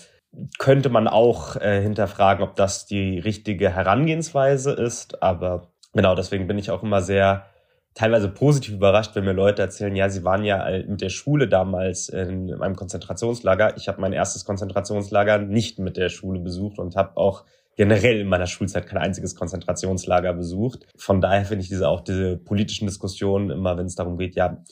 [0.59, 5.23] könnte man auch äh, hinterfragen, ob das die richtige Herangehensweise ist.
[5.23, 7.45] Aber genau, deswegen bin ich auch immer sehr
[7.93, 12.09] teilweise positiv überrascht, wenn mir Leute erzählen, ja, sie waren ja mit der Schule damals
[12.09, 13.75] in einem Konzentrationslager.
[13.77, 18.27] Ich habe mein erstes Konzentrationslager nicht mit der Schule besucht und habe auch generell in
[18.27, 20.87] meiner Schulzeit kein einziges Konzentrationslager besucht.
[20.95, 24.63] Von daher finde ich diese auch diese politischen Diskussionen immer, wenn es darum geht, ja,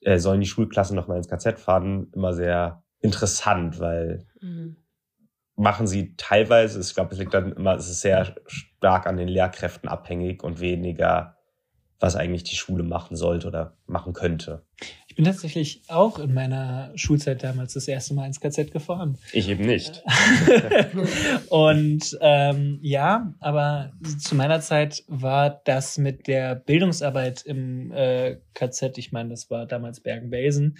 [0.00, 4.76] äh, sollen die Schulklassen noch mal ins KZ fahren, immer sehr interessant, weil mhm.
[5.54, 9.28] machen sie teilweise, ich glaube, es liegt dann immer, es ist sehr stark an den
[9.28, 11.35] Lehrkräften abhängig und weniger
[11.98, 14.62] was eigentlich die Schule machen sollte oder machen könnte.
[15.06, 19.16] Ich bin tatsächlich auch in meiner Schulzeit damals das erste Mal ins KZ gefahren.
[19.32, 20.02] Ich eben nicht.
[21.48, 28.98] und ähm, ja, aber zu meiner Zeit war das mit der Bildungsarbeit im äh, KZ,
[28.98, 30.76] ich meine, das war damals Bergen-Belsen,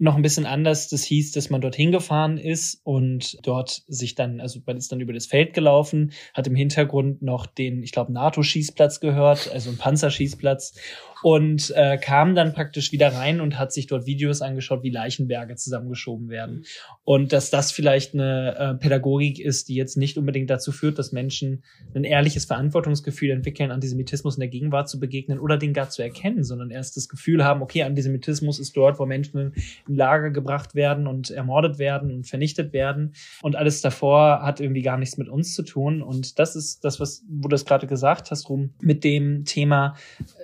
[0.00, 0.88] noch ein bisschen anders.
[0.88, 5.00] Das hieß, dass man dorthin gefahren ist und dort sich dann, also man ist dann
[5.00, 9.76] über das Feld gelaufen, hat im Hintergrund noch den, ich glaube, NATO-Schießplatz gehört, also ein
[9.76, 10.74] Panzerschießplatz
[11.22, 15.54] und äh, kam dann praktisch wieder rein und hat sich dort Videos angeschaut, wie Leichenberge
[15.56, 16.64] zusammengeschoben werden.
[17.04, 21.12] Und dass das vielleicht eine äh, Pädagogik ist, die jetzt nicht unbedingt dazu führt, dass
[21.12, 21.62] Menschen
[21.94, 26.44] ein ehrliches Verantwortungsgefühl entwickeln, Antisemitismus in der Gegenwart zu begegnen oder den gar zu erkennen,
[26.44, 29.52] sondern erst das Gefühl haben, okay, Antisemitismus ist dort, wo Menschen
[29.94, 33.14] Lager gebracht werden und ermordet werden und vernichtet werden.
[33.42, 36.02] Und alles davor hat irgendwie gar nichts mit uns zu tun.
[36.02, 39.94] Und das ist das, was, wo du das gerade gesagt hast, Ruhm, mit dem Thema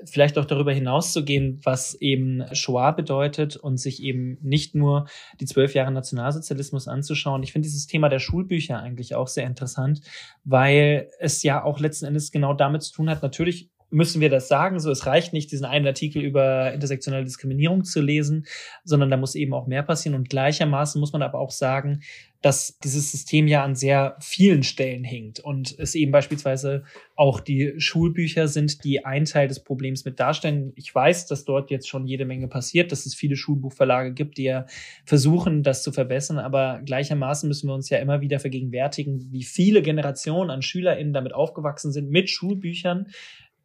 [0.04, 5.06] vielleicht auch darüber darüber hinauszugehen, was eben Shoah bedeutet und sich eben nicht nur
[5.40, 7.42] die zwölf Jahre Nationalsozialismus anzuschauen.
[7.44, 10.00] Ich finde dieses Thema der Schulbücher eigentlich auch sehr interessant,
[10.44, 14.48] weil es ja auch letzten Endes genau damit zu tun hat, natürlich müssen wir das
[14.48, 14.80] sagen.
[14.80, 18.46] So, es reicht nicht, diesen einen Artikel über intersektionale Diskriminierung zu lesen,
[18.84, 20.16] sondern da muss eben auch mehr passieren.
[20.16, 22.00] Und gleichermaßen muss man aber auch sagen,
[22.42, 26.84] dass dieses System ja an sehr vielen Stellen hinkt und es eben beispielsweise
[27.16, 30.72] auch die Schulbücher sind, die einen Teil des Problems mit darstellen.
[30.76, 34.44] Ich weiß, dass dort jetzt schon jede Menge passiert, dass es viele Schulbuchverlage gibt, die
[34.44, 34.66] ja
[35.04, 39.82] versuchen, das zu verbessern, aber gleichermaßen müssen wir uns ja immer wieder vergegenwärtigen, wie viele
[39.82, 43.08] Generationen an SchülerInnen damit aufgewachsen sind mit Schulbüchern,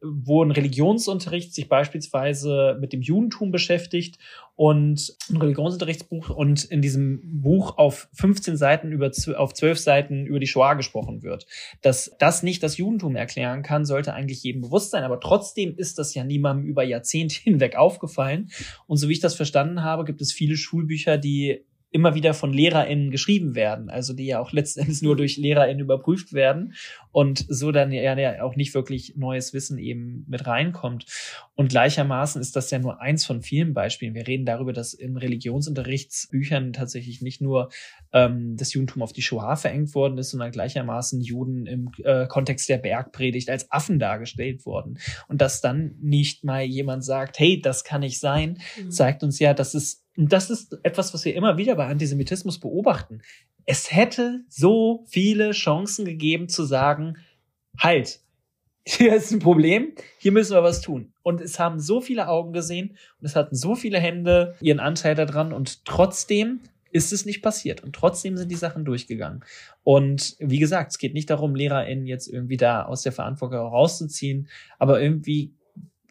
[0.02, 4.18] wo ein Religionsunterricht sich beispielsweise mit dem Judentum beschäftigt
[4.56, 10.40] und ein Religionsunterrichtsbuch und in diesem Buch auf 15 Seiten über auf 12 Seiten über
[10.40, 11.46] die Shoah gesprochen wird.
[11.82, 16.00] Dass das nicht das Judentum erklären kann, sollte eigentlich jedem bewusst sein, aber trotzdem ist
[16.00, 18.50] das ja niemandem über Jahrzehnte hinweg aufgefallen.
[18.88, 22.54] Und so wie ich das verstanden habe, gibt es viele Schulbücher, die immer wieder von
[22.54, 26.74] LehrerInnen geschrieben werden, also die ja auch letztendlich nur durch LehrerInnen überprüft werden
[27.12, 31.06] und so dann ja, ja auch nicht wirklich neues Wissen eben mit reinkommt.
[31.56, 34.16] Und gleichermaßen ist das ja nur eins von vielen Beispielen.
[34.16, 37.70] Wir reden darüber, dass in Religionsunterrichtsbüchern tatsächlich nicht nur
[38.14, 42.70] ähm, das Judentum auf die Shoah verengt worden ist, sondern gleichermaßen Juden im äh, Kontext
[42.70, 44.98] der Bergpredigt als Affen dargestellt wurden.
[45.28, 48.92] Und dass dann nicht mal jemand sagt, hey, das kann nicht sein, mhm.
[48.92, 52.60] zeigt uns ja, dass es und das ist etwas, was wir immer wieder bei Antisemitismus
[52.60, 53.22] beobachten.
[53.66, 57.18] Es hätte so viele Chancen gegeben zu sagen,
[57.78, 58.20] halt,
[58.86, 61.14] hier ist ein Problem, hier müssen wir was tun.
[61.24, 65.16] Und es haben so viele Augen gesehen und es hatten so viele Hände ihren Anteil
[65.16, 67.84] daran und trotzdem ist es nicht passiert.
[67.84, 69.46] Und trotzdem sind die Sachen durchgegangen.
[69.84, 74.50] Und wie gesagt, es geht nicht darum, LehrerInnen jetzt irgendwie da aus der Verantwortung rauszuziehen,
[74.78, 75.54] aber irgendwie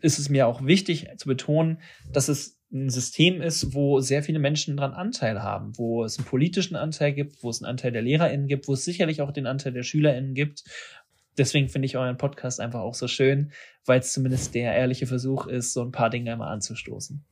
[0.01, 4.39] ist es mir auch wichtig zu betonen, dass es ein System ist, wo sehr viele
[4.39, 8.03] Menschen dran Anteil haben, wo es einen politischen Anteil gibt, wo es einen Anteil der
[8.03, 10.65] LehrerInnen gibt, wo es sicherlich auch den Anteil der SchülerInnen gibt.
[11.37, 13.53] Deswegen finde ich euren Podcast einfach auch so schön,
[13.87, 17.25] weil es zumindest der ehrliche Versuch ist, so ein paar Dinge immer anzustoßen.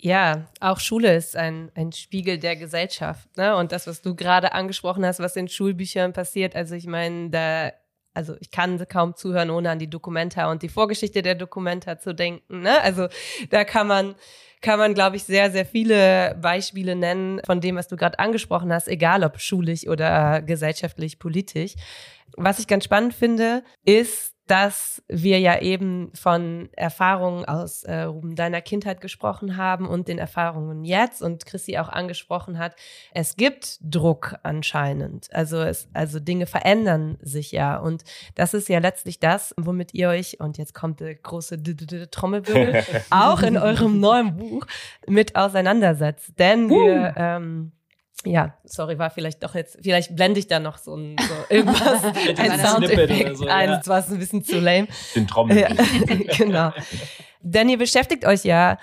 [0.00, 3.36] Ja, auch Schule ist ein, ein Spiegel der Gesellschaft.
[3.36, 3.56] Ne?
[3.56, 7.72] Und das, was du gerade angesprochen hast, was in Schulbüchern passiert, also ich meine, da
[8.18, 12.12] also ich kann kaum zuhören, ohne an die Dokumenta und die Vorgeschichte der Dokumenta zu
[12.12, 12.62] denken.
[12.62, 12.82] Ne?
[12.82, 13.06] Also
[13.50, 14.16] da kann man
[14.60, 18.72] kann man, glaube ich, sehr, sehr viele Beispiele nennen von dem, was du gerade angesprochen
[18.72, 21.74] hast, egal ob schulisch oder gesellschaftlich, politisch.
[22.36, 28.62] Was ich ganz spannend finde, ist, dass wir ja eben von Erfahrungen aus äh, deiner
[28.62, 32.74] Kindheit gesprochen haben und den Erfahrungen jetzt und Chrissy auch angesprochen hat,
[33.12, 35.32] es gibt Druck anscheinend.
[35.32, 37.76] Also es, also Dinge verändern sich ja.
[37.76, 41.62] Und das ist ja letztlich das, womit ihr euch und jetzt kommt der große
[42.10, 44.66] Trommelwirbel auch in eurem neuen Buch
[45.06, 47.72] mit auseinandersetzt, denn wir ähm,
[48.24, 52.04] ja, sorry, war vielleicht doch jetzt, vielleicht blende ich da noch so, ein, so irgendwas,
[52.04, 54.88] ein Soundeffekt so, ein, das war ein bisschen zu lame.
[55.14, 55.58] Den Trommel.
[55.58, 55.68] Ja,
[56.36, 56.72] genau.
[57.40, 58.78] Denn ihr beschäftigt euch ja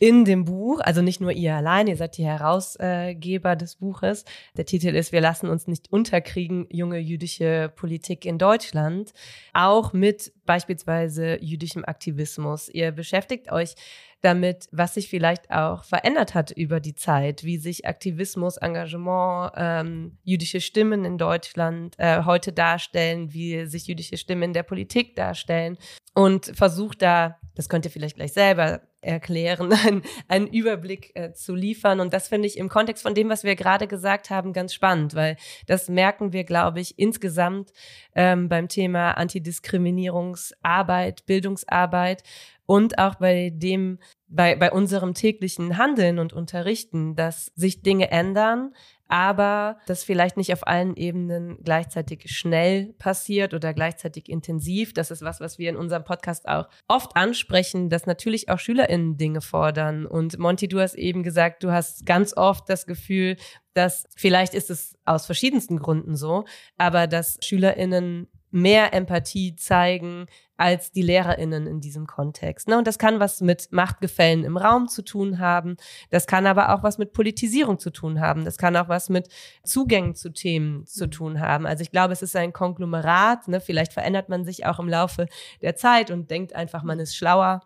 [0.00, 4.24] in dem Buch, also nicht nur ihr allein, ihr seid die Herausgeber des Buches.
[4.56, 9.12] Der Titel ist Wir lassen uns nicht unterkriegen, junge jüdische Politik in Deutschland,
[9.52, 12.68] auch mit beispielsweise jüdischem Aktivismus.
[12.68, 13.74] Ihr beschäftigt euch
[14.20, 20.18] damit, was sich vielleicht auch verändert hat über die Zeit, wie sich Aktivismus, Engagement, ähm,
[20.24, 25.78] jüdische Stimmen in Deutschland äh, heute darstellen, wie sich jüdische Stimmen in der Politik darstellen
[26.14, 31.54] und versucht da, das könnt ihr vielleicht gleich selber erklären, einen, einen Überblick äh, zu
[31.54, 32.00] liefern.
[32.00, 35.14] Und das finde ich im Kontext von dem, was wir gerade gesagt haben, ganz spannend,
[35.14, 37.72] weil das merken wir, glaube ich, insgesamt
[38.14, 42.24] ähm, beim Thema Antidiskriminierungsarbeit, Bildungsarbeit
[42.68, 48.74] und auch bei dem, bei, bei unserem täglichen Handeln und Unterrichten, dass sich Dinge ändern,
[49.08, 54.92] aber das vielleicht nicht auf allen Ebenen gleichzeitig schnell passiert oder gleichzeitig intensiv.
[54.92, 59.16] Das ist was, was wir in unserem Podcast auch oft ansprechen, dass natürlich auch SchülerInnen
[59.16, 60.04] Dinge fordern.
[60.04, 63.38] Und Monty, du hast eben gesagt, du hast ganz oft das Gefühl,
[63.72, 66.44] dass vielleicht ist es aus verschiedensten Gründen so,
[66.76, 72.68] aber dass SchülerInnen mehr Empathie zeigen als die LehrerInnen in diesem Kontext.
[72.68, 72.76] Ne?
[72.76, 75.76] Und das kann was mit Machtgefällen im Raum zu tun haben.
[76.10, 78.44] Das kann aber auch was mit Politisierung zu tun haben.
[78.44, 79.28] Das kann auch was mit
[79.62, 81.10] Zugängen zu Themen zu mhm.
[81.10, 81.66] tun haben.
[81.66, 83.46] Also ich glaube, es ist ein Konglomerat.
[83.46, 83.60] Ne?
[83.60, 85.26] Vielleicht verändert man sich auch im Laufe
[85.62, 87.60] der Zeit und denkt einfach, man ist schlauer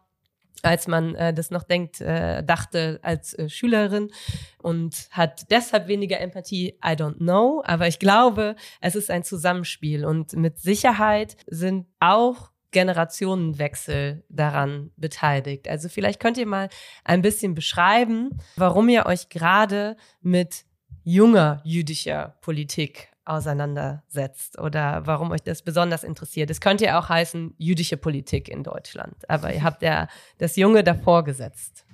[0.62, 4.10] als man äh, das noch denkt, äh, dachte als äh, Schülerin
[4.58, 6.78] und hat deshalb weniger Empathie.
[6.84, 12.52] I don't know, aber ich glaube, es ist ein Zusammenspiel und mit Sicherheit sind auch
[12.70, 15.68] Generationenwechsel daran beteiligt.
[15.68, 16.68] Also vielleicht könnt ihr mal
[17.04, 20.64] ein bisschen beschreiben, warum ihr euch gerade mit
[21.04, 26.50] junger jüdischer Politik auseinandersetzt oder warum euch das besonders interessiert.
[26.50, 30.08] Es könnte ja auch heißen jüdische Politik in Deutschland, aber ihr habt ja
[30.38, 31.86] das Junge davor gesetzt.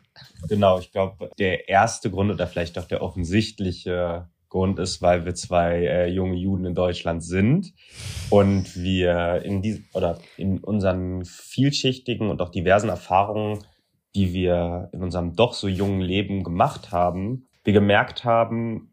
[0.48, 5.34] Genau, ich glaube, der erste Grund oder vielleicht auch der offensichtliche Grund ist, weil wir
[5.34, 7.74] zwei äh, junge Juden in Deutschland sind
[8.30, 13.64] und wir in diesem oder in unseren vielschichtigen und auch diversen Erfahrungen,
[14.14, 18.87] die wir in unserem doch so jungen Leben gemacht haben, wir gemerkt haben,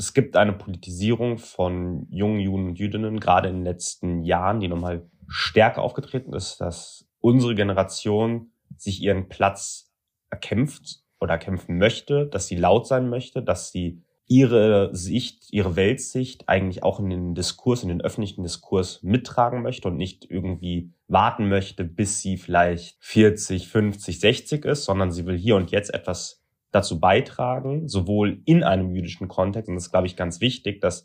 [0.00, 4.68] es gibt eine Politisierung von jungen Juden und Jüdinnen, gerade in den letzten Jahren, die
[4.68, 9.92] nochmal stärker aufgetreten ist, dass unsere Generation sich ihren Platz
[10.30, 16.48] erkämpft oder erkämpfen möchte, dass sie laut sein möchte, dass sie ihre Sicht, ihre Weltsicht
[16.48, 21.48] eigentlich auch in den Diskurs, in den öffentlichen Diskurs mittragen möchte und nicht irgendwie warten
[21.48, 26.39] möchte, bis sie vielleicht 40, 50, 60 ist, sondern sie will hier und jetzt etwas
[26.72, 31.04] dazu beitragen, sowohl in einem jüdischen Kontext, und das ist, glaube ich, ganz wichtig, dass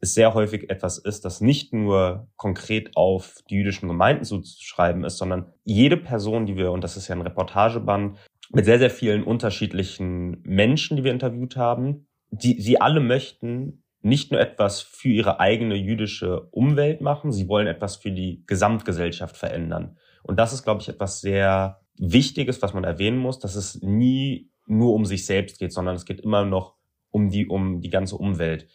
[0.00, 5.18] es sehr häufig etwas ist, das nicht nur konkret auf die jüdischen Gemeinden zuzuschreiben ist,
[5.18, 8.18] sondern jede Person, die wir, und das ist ja ein Reportageband,
[8.50, 14.30] mit sehr, sehr vielen unterschiedlichen Menschen, die wir interviewt haben, die, sie alle möchten nicht
[14.30, 19.96] nur etwas für ihre eigene jüdische Umwelt machen, sie wollen etwas für die Gesamtgesellschaft verändern.
[20.22, 24.50] Und das ist, glaube ich, etwas sehr Wichtiges, was man erwähnen muss, dass es nie
[24.66, 26.76] nur um sich selbst geht, sondern es geht immer noch
[27.10, 28.68] um die, um die ganze Umwelt.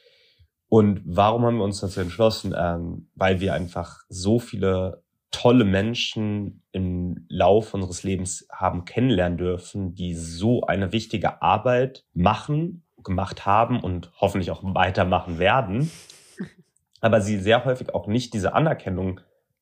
[0.70, 2.54] Und warum haben wir uns dazu entschlossen?
[2.58, 9.94] Ähm, weil wir einfach so viele tolle Menschen im Lauf unseres Lebens haben kennenlernen dürfen,
[9.94, 15.92] die so eine wichtige Arbeit machen, gemacht haben und hoffentlich auch weitermachen werden.
[17.02, 19.22] Aber sie sehr häufig auch nicht diese Anerkennung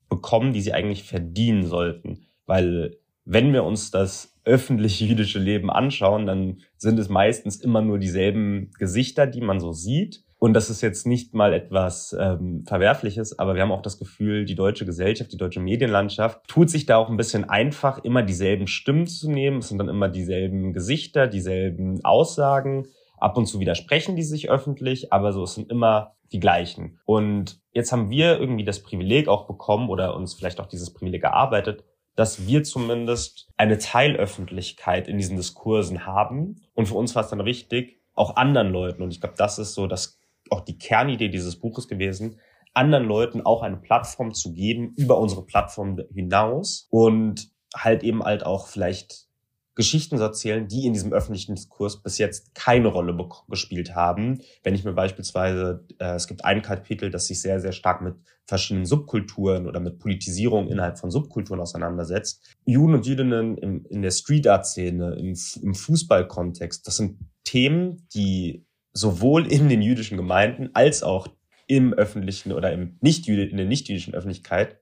[0.10, 2.26] bekommen, die sie eigentlich verdienen sollten.
[2.46, 8.00] Weil wenn wir uns das öffentliche jüdische Leben anschauen, dann sind es meistens immer nur
[8.00, 10.24] dieselben Gesichter, die man so sieht.
[10.40, 14.46] Und das ist jetzt nicht mal etwas ähm, Verwerfliches, aber wir haben auch das Gefühl,
[14.46, 18.68] die deutsche Gesellschaft, die deutsche Medienlandschaft tut sich da auch ein bisschen einfach, immer dieselben
[18.68, 19.60] Stimmen zu nehmen.
[19.60, 22.88] Es sind dann immer dieselben Gesichter, dieselben Aussagen.
[23.18, 27.00] Ab und zu widersprechen die sich öffentlich, aber so es sind immer die gleichen.
[27.06, 31.24] Und jetzt haben wir irgendwie das Privileg auch bekommen oder uns vielleicht auch dieses Privileg
[31.24, 31.84] erarbeitet,
[32.18, 36.64] dass wir zumindest eine Teilöffentlichkeit in diesen Diskursen haben.
[36.74, 39.76] Und für uns war es dann wichtig, auch anderen Leuten, und ich glaube, das ist
[39.76, 42.40] so das, auch die Kernidee dieses Buches gewesen,
[42.74, 48.44] anderen Leuten auch eine Plattform zu geben über unsere Plattform hinaus und halt eben halt
[48.44, 49.28] auch vielleicht
[49.76, 53.16] Geschichten zu erzählen, die in diesem öffentlichen Diskurs bis jetzt keine Rolle
[53.48, 54.42] gespielt haben.
[54.64, 58.16] Wenn ich mir beispielsweise, äh, es gibt ein Kapitel, das sich sehr, sehr stark mit
[58.48, 62.56] verschiedenen Subkulturen oder mit Politisierung innerhalb von Subkulturen auseinandersetzt.
[62.66, 68.08] Juden und Jüdinnen im, in der Street Art Szene, im, im Fußballkontext, das sind Themen,
[68.14, 71.28] die sowohl in den jüdischen Gemeinden als auch
[71.68, 74.80] im öffentlichen oder im nicht in der nicht-jüdischen Öffentlichkeit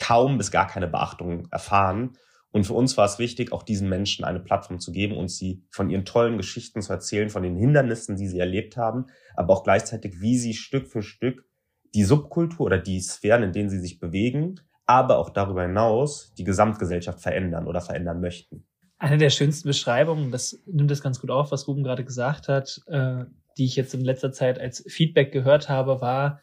[0.00, 2.16] kaum bis gar keine Beachtung erfahren
[2.52, 5.64] und für uns war es wichtig, auch diesen Menschen eine Plattform zu geben und sie
[5.70, 9.64] von ihren tollen Geschichten zu erzählen, von den Hindernissen, die sie erlebt haben, aber auch
[9.64, 11.48] gleichzeitig, wie sie Stück für Stück
[11.94, 16.44] die Subkultur oder die Sphären, in denen sie sich bewegen, aber auch darüber hinaus die
[16.44, 18.64] Gesamtgesellschaft verändern oder verändern möchten.
[18.98, 22.80] Eine der schönsten Beschreibungen, das nimmt das ganz gut auf, was Ruben gerade gesagt hat,
[22.86, 23.24] äh,
[23.58, 26.40] die ich jetzt in letzter Zeit als Feedback gehört habe, war,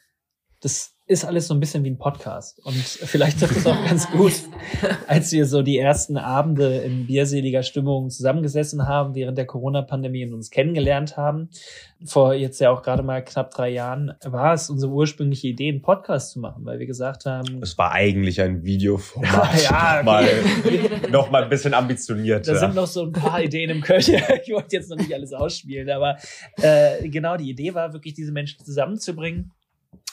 [0.59, 2.63] das ist alles so ein bisschen wie ein Podcast.
[2.63, 4.31] Und vielleicht trifft es auch ganz gut,
[5.07, 10.35] als wir so die ersten Abende in bierseliger Stimmung zusammengesessen haben, während der Corona-Pandemie und
[10.35, 11.49] uns kennengelernt haben.
[12.05, 15.81] Vor jetzt ja auch gerade mal knapp drei Jahren war es unsere ursprüngliche Idee, einen
[15.81, 17.59] Podcast zu machen, weil wir gesagt haben.
[17.63, 19.63] Es war eigentlich ein Videoformat.
[19.63, 21.09] ja, okay.
[21.11, 22.47] noch, mal, ein bisschen ambitioniert.
[22.47, 24.19] Da sind noch so ein paar Ideen im Köcher.
[24.45, 26.17] Ich wollte jetzt noch nicht alles ausspielen, aber
[26.61, 29.51] äh, genau die Idee war wirklich, diese Menschen zusammenzubringen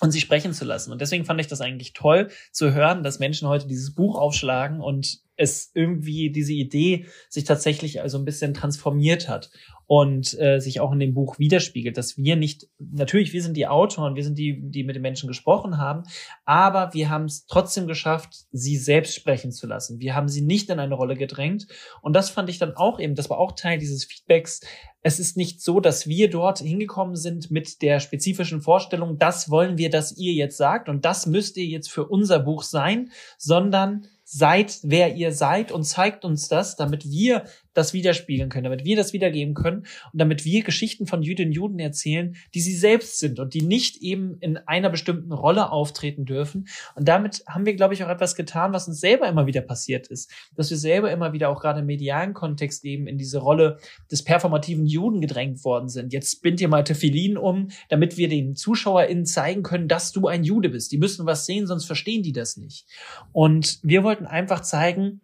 [0.01, 0.93] und sie sprechen zu lassen.
[0.93, 4.81] Und deswegen fand ich das eigentlich toll zu hören, dass Menschen heute dieses Buch aufschlagen
[4.81, 9.51] und es irgendwie diese Idee sich tatsächlich also ein bisschen transformiert hat
[9.87, 13.69] und äh, sich auch in dem Buch widerspiegelt, dass wir nicht, natürlich, wir sind die
[13.69, 16.03] Autoren, wir sind die, die mit den Menschen gesprochen haben,
[16.45, 20.01] aber wir haben es trotzdem geschafft, sie selbst sprechen zu lassen.
[20.01, 21.69] Wir haben sie nicht in eine Rolle gedrängt.
[22.03, 24.61] Und das fand ich dann auch eben, das war auch Teil dieses Feedbacks.
[25.03, 29.79] Es ist nicht so, dass wir dort hingekommen sind mit der spezifischen Vorstellung, das wollen
[29.79, 34.09] wir, dass ihr jetzt sagt und das müsst ihr jetzt für unser Buch sein, sondern
[34.29, 37.45] seid, wer ihr seid und zeigt uns das, damit wir
[37.77, 41.55] das widerspiegeln können, damit wir das wiedergeben können und damit wir Geschichten von Jüdinnen und
[41.55, 46.25] Juden erzählen, die sie selbst sind und die nicht eben in einer bestimmten Rolle auftreten
[46.25, 46.69] dürfen.
[46.95, 50.09] Und damit haben wir, glaube ich, auch etwas getan, was uns selber immer wieder passiert
[50.09, 53.79] ist, dass wir selber immer wieder auch gerade im medialen Kontext eben in diese Rolle
[54.11, 56.13] des performativen Juden gedrängt worden sind.
[56.13, 60.45] Jetzt bind dir mal Tefillin um, damit wir den ZuschauerInnen zeigen können, dass du ein
[60.45, 60.93] Jude bist.
[60.93, 62.87] Die müssen was sehen, sonst verstehen die das nicht.
[63.33, 65.21] Und wir wollten einfach zeigen,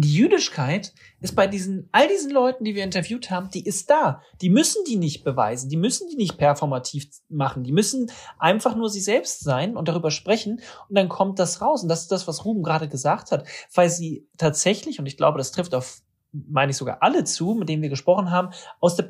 [0.00, 4.22] die Jüdischkeit ist bei diesen, all diesen Leuten, die wir interviewt haben, die ist da.
[4.40, 5.68] Die müssen die nicht beweisen.
[5.68, 7.64] Die müssen die nicht performativ machen.
[7.64, 10.60] Die müssen einfach nur sie selbst sein und darüber sprechen.
[10.88, 11.82] Und dann kommt das raus.
[11.82, 15.38] Und das ist das, was Ruben gerade gesagt hat, weil sie tatsächlich, und ich glaube,
[15.38, 19.06] das trifft auf meine ich sogar alle zu, mit denen wir gesprochen haben, aus der,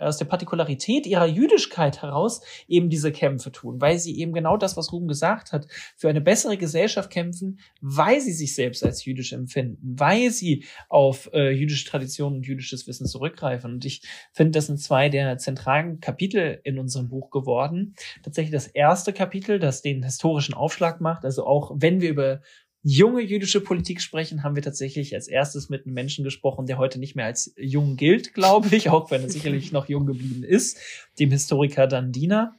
[0.00, 4.76] aus der Partikularität ihrer Jüdischkeit heraus eben diese Kämpfe tun, weil sie eben genau das,
[4.76, 5.66] was Ruben gesagt hat,
[5.96, 11.30] für eine bessere Gesellschaft kämpfen, weil sie sich selbst als jüdisch empfinden, weil sie auf
[11.32, 13.74] äh, jüdische Traditionen und jüdisches Wissen zurückgreifen.
[13.74, 17.94] Und ich finde, das sind zwei der zentralen Kapitel in unserem Buch geworden.
[18.22, 22.40] Tatsächlich das erste Kapitel, das den historischen Aufschlag macht, also auch wenn wir über
[22.82, 26.98] junge jüdische Politik sprechen, haben wir tatsächlich als erstes mit einem Menschen gesprochen, der heute
[26.98, 30.78] nicht mehr als jung gilt, glaube ich, auch wenn er sicherlich noch jung geblieben ist,
[31.18, 32.56] dem Historiker Dandina.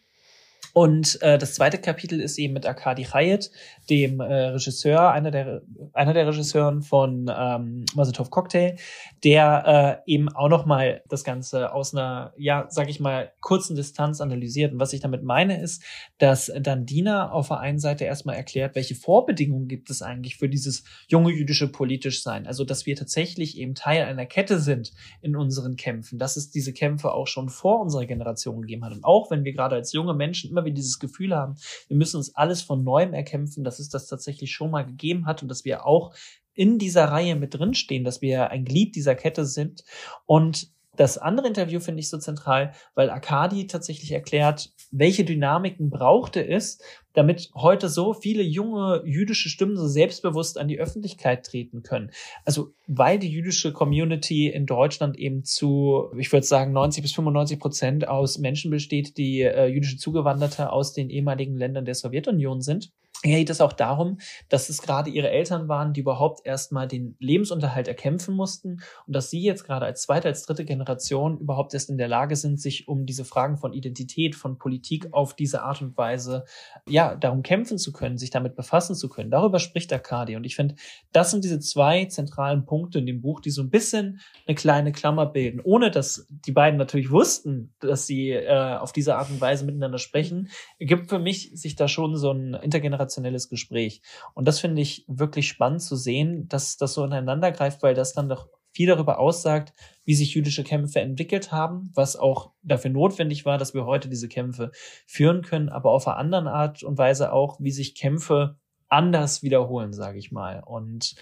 [0.74, 3.52] Und äh, das zweite Kapitel ist eben mit Arkadi Hayet,
[3.92, 5.62] dem äh, Regisseur, einer der,
[5.94, 8.76] einer der Regisseuren von ähm, Mazatov Cocktail,
[9.24, 14.20] der äh, eben auch nochmal das Ganze aus einer, ja, sag ich mal, kurzen Distanz
[14.20, 14.74] analysiert.
[14.74, 15.84] Und was ich damit meine, ist,
[16.18, 20.50] dass dann Dina auf der einen Seite erstmal erklärt, welche Vorbedingungen gibt es eigentlich für
[20.50, 22.48] dieses junge jüdische politisch sein.
[22.48, 26.74] Also, dass wir tatsächlich eben Teil einer Kette sind in unseren Kämpfen, dass es diese
[26.74, 28.94] Kämpfe auch schon vor unserer Generation gegeben hat.
[28.94, 31.56] Und auch wenn wir gerade als junge Menschen immer wieder dieses Gefühl haben,
[31.88, 35.42] wir müssen uns alles von neuem erkämpfen, dass es das tatsächlich schon mal gegeben hat
[35.42, 36.14] und dass wir auch
[36.54, 39.84] in dieser Reihe mit drinstehen, dass wir ein Glied dieser Kette sind.
[40.26, 46.48] Und das andere Interview finde ich so zentral, weil Akadi tatsächlich erklärt, welche Dynamiken brauchte
[46.48, 46.80] es,
[47.14, 52.12] damit heute so viele junge jüdische Stimmen so selbstbewusst an die Öffentlichkeit treten können.
[52.46, 57.60] Also weil die jüdische Community in Deutschland eben zu, ich würde sagen, 90 bis 95
[57.60, 62.92] Prozent aus Menschen besteht, die äh, jüdische Zugewanderte aus den ehemaligen Ländern der Sowjetunion sind
[63.32, 64.18] geht es auch darum,
[64.50, 69.30] dass es gerade ihre Eltern waren, die überhaupt erstmal den Lebensunterhalt erkämpfen mussten und dass
[69.30, 72.88] sie jetzt gerade als zweite, als dritte Generation überhaupt erst in der Lage sind, sich
[72.88, 76.44] um diese Fragen von Identität, von Politik auf diese Art und Weise,
[76.88, 79.32] ja, darum kämpfen zu können, sich damit befassen zu können.
[79.32, 80.36] Darüber spricht Akadi.
[80.36, 80.76] Und ich finde,
[81.14, 84.92] das sind diese zwei zentralen Punkte in dem Buch, die so ein bisschen eine kleine
[84.92, 89.40] Klammer bilden, ohne dass die beiden natürlich wussten, dass sie äh, auf diese Art und
[89.40, 94.02] Weise miteinander sprechen, gibt für mich sich da schon so ein intergenerationelles sensationelles Gespräch.
[94.34, 98.14] Und das finde ich wirklich spannend zu sehen, dass das so ineinander greift, weil das
[98.14, 99.74] dann doch viel darüber aussagt,
[100.04, 104.28] wie sich jüdische Kämpfe entwickelt haben, was auch dafür notwendig war, dass wir heute diese
[104.28, 104.72] Kämpfe
[105.06, 108.58] führen können, aber auf einer anderen Art und Weise auch, wie sich Kämpfe
[108.90, 110.64] anders wiederholen, sage ich mal.
[110.66, 111.16] Und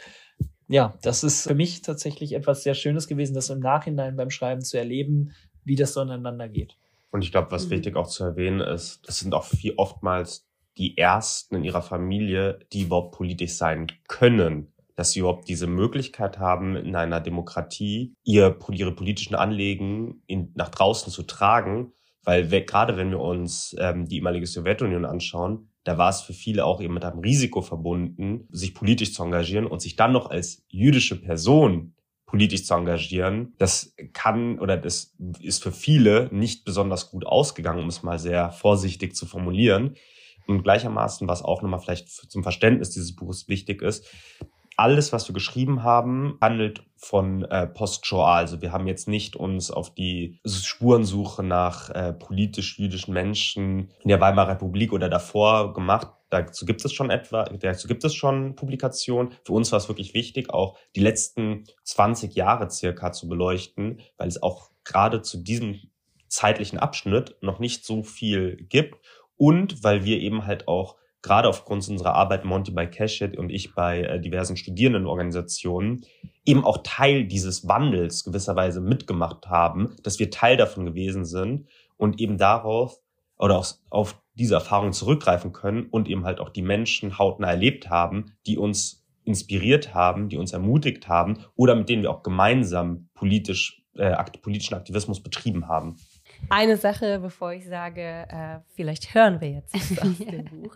[0.69, 4.61] ja, das ist für mich tatsächlich etwas sehr Schönes gewesen, das im Nachhinein beim Schreiben
[4.61, 5.33] zu erleben,
[5.65, 6.77] wie das so ineinander geht.
[7.11, 7.71] Und ich glaube, was mhm.
[7.71, 10.47] wichtig auch zu erwähnen ist, das sind auch viel oftmals
[10.81, 16.39] die ersten in ihrer Familie, die überhaupt politisch sein können, dass sie überhaupt diese Möglichkeit
[16.39, 21.93] haben, in einer Demokratie ihr, ihre politischen Anliegen in, nach draußen zu tragen.
[22.23, 26.33] Weil wir, gerade wenn wir uns ähm, die ehemalige Sowjetunion anschauen, da war es für
[26.33, 30.29] viele auch eben mit einem Risiko verbunden, sich politisch zu engagieren und sich dann noch
[30.29, 31.95] als jüdische Person
[32.27, 33.53] politisch zu engagieren.
[33.57, 38.51] Das kann oder das ist für viele nicht besonders gut ausgegangen, um es mal sehr
[38.51, 39.95] vorsichtig zu formulieren.
[40.47, 44.07] Und gleichermaßen, was auch nochmal vielleicht zum Verständnis dieses Buches wichtig ist,
[44.81, 48.35] alles, was wir geschrieben haben, handelt von äh, Post-Shoah.
[48.35, 54.21] Also wir haben jetzt nicht uns auf die Spurensuche nach äh, politisch-jüdischen Menschen in der
[54.21, 56.07] Weimarer Republik oder davor gemacht.
[56.29, 59.33] Dazu gibt es schon etwa, dazu gibt es schon Publikationen.
[59.45, 64.29] Für uns war es wirklich wichtig, auch die letzten 20 Jahre circa zu beleuchten, weil
[64.29, 65.79] es auch gerade zu diesem
[66.29, 68.95] zeitlichen Abschnitt noch nicht so viel gibt
[69.41, 73.73] und weil wir eben halt auch gerade aufgrund unserer Arbeit Monty bei Cashit und ich
[73.73, 76.05] bei äh, diversen Studierendenorganisationen
[76.45, 81.67] eben auch Teil dieses Wandels gewisserweise mitgemacht haben, dass wir Teil davon gewesen sind
[81.97, 82.99] und eben darauf
[83.39, 87.89] oder auf, auf diese Erfahrung zurückgreifen können und eben halt auch die Menschen hautnah erlebt
[87.89, 93.09] haben, die uns inspiriert haben, die uns ermutigt haben oder mit denen wir auch gemeinsam
[93.15, 95.95] politisch, äh, politischen Aktivismus betrieben haben.
[96.49, 100.75] Eine Sache, bevor ich sage, äh, vielleicht hören wir jetzt aus dem Buch.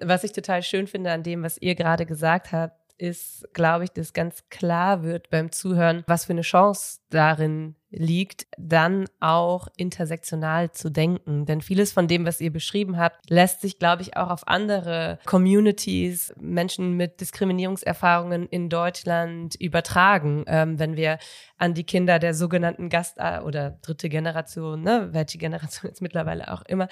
[0.00, 3.90] Was ich total schön finde an dem, was ihr gerade gesagt habt, ist, glaube ich,
[3.90, 10.72] dass ganz klar wird beim Zuhören, was für eine Chance darin liegt, dann auch intersektional
[10.72, 11.46] zu denken.
[11.46, 15.18] Denn vieles von dem, was ihr beschrieben habt, lässt sich, glaube ich, auch auf andere
[15.24, 20.44] Communities, Menschen mit Diskriminierungserfahrungen in Deutschland übertragen.
[20.46, 21.18] Ähm, wenn wir
[21.58, 26.62] an die Kinder der sogenannten Gast- oder dritte Generation, ne, welche Generation jetzt mittlerweile auch
[26.62, 26.88] immer,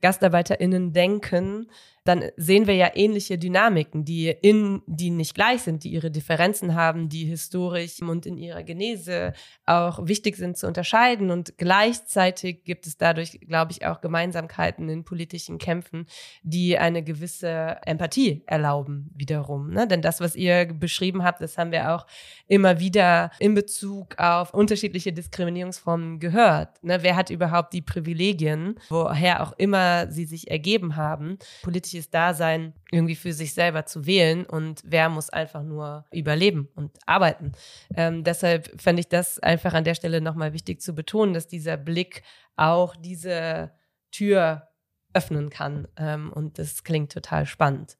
[0.00, 1.68] GastarbeiterInnen denken,
[2.04, 6.74] dann sehen wir ja ähnliche Dynamiken, die in, die nicht gleich sind, die ihre Differenzen
[6.74, 9.32] haben, die historisch und in ihrer Genese
[9.64, 11.30] auch wichtig sind zu unterscheiden.
[11.30, 16.06] Und gleichzeitig gibt es dadurch, glaube ich, auch Gemeinsamkeiten in politischen Kämpfen,
[16.42, 19.70] die eine gewisse Empathie erlauben wiederum.
[19.70, 19.88] Ne?
[19.88, 22.06] Denn das, was ihr beschrieben habt, das haben wir auch
[22.46, 26.82] immer wieder in Bezug auf unterschiedliche Diskriminierungsformen gehört.
[26.84, 26.98] Ne?
[27.02, 31.38] Wer hat überhaupt die Privilegien, woher auch immer sie sich ergeben haben?
[31.62, 36.68] Politische politisches Dasein irgendwie für sich selber zu wählen und wer muss einfach nur überleben
[36.74, 37.52] und arbeiten.
[37.96, 41.76] Ähm, deshalb fände ich das einfach an der Stelle nochmal wichtig zu betonen, dass dieser
[41.76, 42.22] Blick
[42.56, 43.72] auch diese
[44.10, 44.68] Tür
[45.12, 45.88] öffnen kann.
[45.96, 47.96] Ähm, und das klingt total spannend.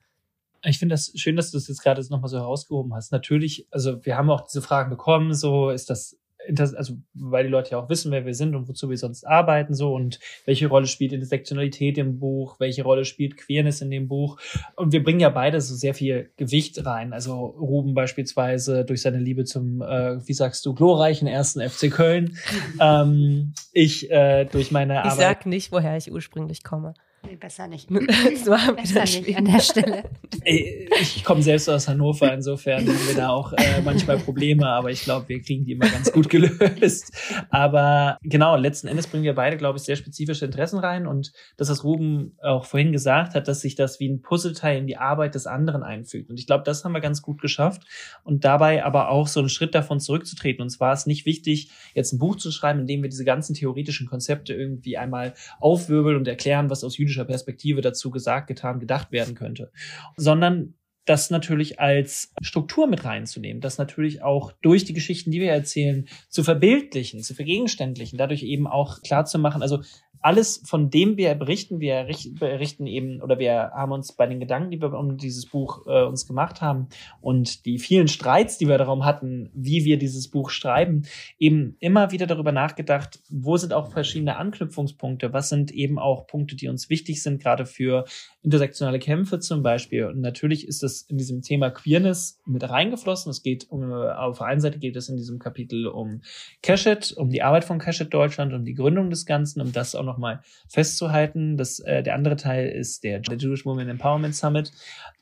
[0.64, 3.12] Ich finde das schön, dass du es jetzt gerade nochmal so herausgehoben hast.
[3.12, 6.18] Natürlich, also wir haben auch diese Fragen bekommen, so ist das
[6.58, 9.74] also weil die Leute ja auch wissen, wer wir sind und wozu wir sonst arbeiten
[9.74, 14.38] so und welche Rolle spielt Intersektionalität im Buch, welche Rolle spielt Queerness in dem Buch
[14.76, 17.12] und wir bringen ja beide so sehr viel Gewicht rein.
[17.12, 22.38] Also Ruben beispielsweise durch seine Liebe zum, äh, wie sagst du, glorreichen ersten FC Köln.
[22.80, 25.12] ähm, ich äh, durch meine Arbeit.
[25.12, 26.94] Ich sag nicht, woher ich ursprünglich komme.
[27.28, 27.88] Nee, besser nicht.
[27.90, 30.04] besser nicht an der Stelle.
[30.44, 35.02] Ich komme selbst aus Hannover, insofern haben wir da auch äh, manchmal Probleme, aber ich
[35.02, 37.12] glaube, wir kriegen die immer ganz gut gelöst.
[37.50, 41.68] Aber genau, letzten Endes bringen wir beide, glaube ich, sehr spezifische Interessen rein und das,
[41.68, 45.34] was Ruben auch vorhin gesagt hat, dass sich das wie ein Puzzleteil in die Arbeit
[45.34, 46.30] des anderen einfügt.
[46.30, 47.82] Und ich glaube, das haben wir ganz gut geschafft
[48.22, 50.62] und dabei aber auch so einen Schritt davon zurückzutreten.
[50.62, 53.54] Und zwar ist nicht wichtig, jetzt ein Buch zu schreiben, in dem wir diese ganzen
[53.54, 58.80] theoretischen Konzepte irgendwie einmal aufwirbeln und erklären, was aus jüdischer politischer Perspektive dazu gesagt, getan,
[58.80, 59.72] gedacht werden könnte,
[60.16, 60.74] sondern
[61.06, 66.08] das natürlich als Struktur mit reinzunehmen, das natürlich auch durch die Geschichten, die wir erzählen,
[66.28, 69.82] zu verbildlichen, zu vergegenständlichen, dadurch eben auch klar zu machen, also
[70.20, 72.06] alles, von dem wir berichten, wir
[72.38, 76.04] berichten eben, oder wir haben uns bei den Gedanken, die wir um dieses Buch äh,
[76.04, 76.88] uns gemacht haben
[77.20, 81.02] und die vielen Streits, die wir darum hatten, wie wir dieses Buch schreiben,
[81.38, 86.56] eben immer wieder darüber nachgedacht, wo sind auch verschiedene Anknüpfungspunkte, was sind eben auch Punkte,
[86.56, 88.04] die uns wichtig sind, gerade für
[88.42, 90.06] intersektionale Kämpfe zum Beispiel.
[90.06, 93.30] Und natürlich ist das in diesem Thema Queerness mit reingeflossen.
[93.30, 96.22] Es geht um, auf der einen Seite geht es in diesem Kapitel um
[96.62, 100.04] Cashit, um die Arbeit von Cashit Deutschland, um die Gründung des Ganzen, um das auch
[100.06, 101.58] nochmal festzuhalten.
[101.58, 104.72] Das, äh, der andere Teil ist der, der Jewish Women Empowerment Summit,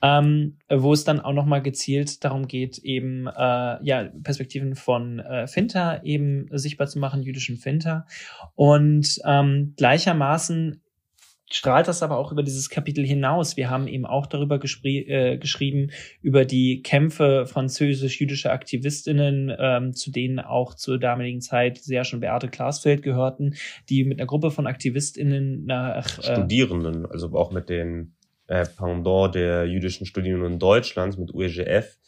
[0.02, 5.48] ähm, wo es dann auch nochmal gezielt darum geht, eben äh, ja, Perspektiven von äh,
[5.48, 8.06] Finta eben sichtbar zu machen, jüdischen Finta.
[8.54, 10.83] Und ähm, gleichermaßen
[11.50, 13.56] strahlt das aber auch über dieses Kapitel hinaus.
[13.56, 15.90] Wir haben eben auch darüber äh, geschrieben,
[16.22, 22.48] über die Kämpfe französisch-jüdischer Aktivistinnen, ähm, zu denen auch zur damaligen Zeit sehr schon Beate
[22.48, 23.54] Glasfeld gehörten,
[23.88, 26.18] die mit einer Gruppe von Aktivistinnen nach...
[26.18, 28.14] Äh, Studierenden, also auch mit den
[28.46, 31.98] äh, Pendant der jüdischen Studierenden Deutschlands, mit UEGF,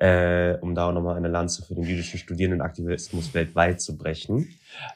[0.00, 4.48] äh, um da auch nochmal eine Lanze für den jüdischen Studierendenaktivismus weltweit zu brechen.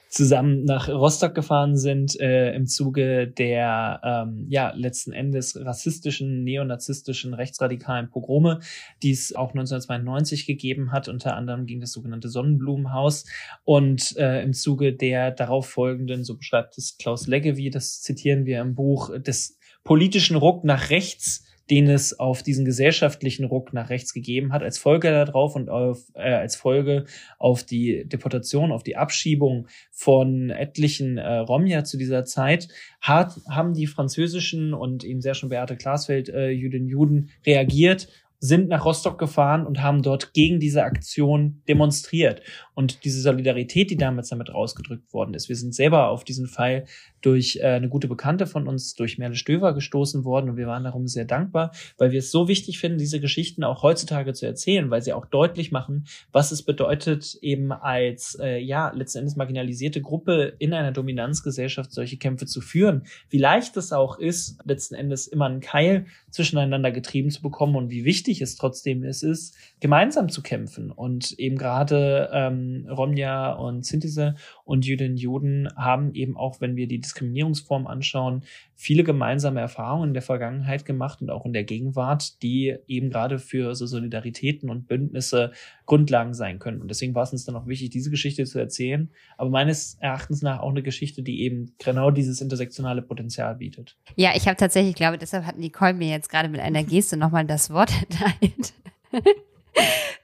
[0.08, 7.32] Zusammen nach Rostock gefahren sind äh, im Zuge der ähm, ja letzten Endes rassistischen, neonazistischen,
[7.32, 8.58] rechtsradikalen Pogrome,
[9.04, 13.24] die es auch 1992 gegeben hat, unter anderem gegen das sogenannte Sonnenblumenhaus
[13.64, 18.60] und äh, im Zuge der darauf folgenden, so beschreibt es Klaus Leggevi, das zitieren wir
[18.60, 24.12] im Buch, des politischen Ruck nach rechts den es auf diesen gesellschaftlichen Ruck nach rechts
[24.14, 27.04] gegeben hat, als Folge darauf und auf, äh, als Folge
[27.38, 32.68] auf die Deportation, auf die Abschiebung von etlichen äh, Romja zu dieser Zeit,
[33.00, 38.08] hat, haben die französischen und eben sehr schon Beate Glasfeld äh, Jüdinnen Juden reagiert
[38.40, 42.42] sind nach Rostock gefahren und haben dort gegen diese Aktion demonstriert.
[42.78, 46.84] Und diese Solidarität, die damals damit rausgedrückt worden ist, wir sind selber auf diesen Fall
[47.22, 50.84] durch äh, eine gute Bekannte von uns, durch Merle Stöver, gestoßen worden und wir waren
[50.84, 54.92] darum sehr dankbar, weil wir es so wichtig finden, diese Geschichten auch heutzutage zu erzählen,
[54.92, 60.00] weil sie auch deutlich machen, was es bedeutet, eben als äh, ja letzten Endes marginalisierte
[60.00, 63.02] Gruppe in einer Dominanzgesellschaft solche Kämpfe zu führen.
[63.28, 67.90] Wie leicht es auch ist, letzten Endes immer einen Keil zwischeneinander getrieben zu bekommen und
[67.90, 70.92] wie wichtig es trotzdem ist, ist gemeinsam zu kämpfen.
[70.92, 76.86] Und eben gerade ähm, Romja und Sintise und Jüdinnen Juden haben eben auch, wenn wir
[76.86, 78.42] die Diskriminierungsform anschauen,
[78.74, 83.38] viele gemeinsame Erfahrungen in der Vergangenheit gemacht und auch in der Gegenwart, die eben gerade
[83.38, 85.52] für so Solidaritäten und Bündnisse
[85.86, 86.80] Grundlagen sein können.
[86.80, 90.42] Und deswegen war es uns dann auch wichtig, diese Geschichte zu erzählen, aber meines Erachtens
[90.42, 93.96] nach auch eine Geschichte, die eben genau dieses intersektionale Potenzial bietet.
[94.16, 97.16] Ja, ich habe tatsächlich, ich glaube, deshalb hat Nicole mir jetzt gerade mit einer Geste
[97.16, 98.72] nochmal das Wort erteilt.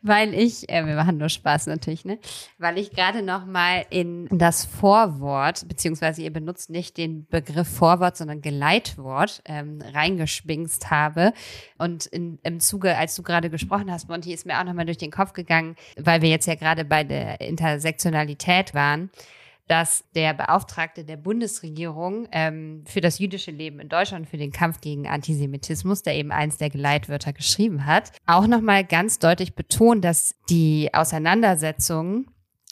[0.03, 2.19] Weil ich, äh, wir machen nur Spaß natürlich, ne?
[2.59, 8.17] Weil ich gerade noch mal in das Vorwort, beziehungsweise ihr benutzt nicht den Begriff Vorwort,
[8.17, 11.33] sondern Geleitwort ähm, reingespingst habe.
[11.79, 14.87] Und in, im Zuge, als du gerade gesprochen hast, Monty, ist mir auch noch mal
[14.87, 19.11] durch den Kopf gegangen, weil wir jetzt ja gerade bei der Intersektionalität waren
[19.67, 24.81] dass der Beauftragte der Bundesregierung ähm, für das jüdische Leben in Deutschland, für den Kampf
[24.81, 30.35] gegen Antisemitismus, der eben eins der Geleitwörter geschrieben hat, auch nochmal ganz deutlich betont, dass
[30.49, 32.27] die Auseinandersetzung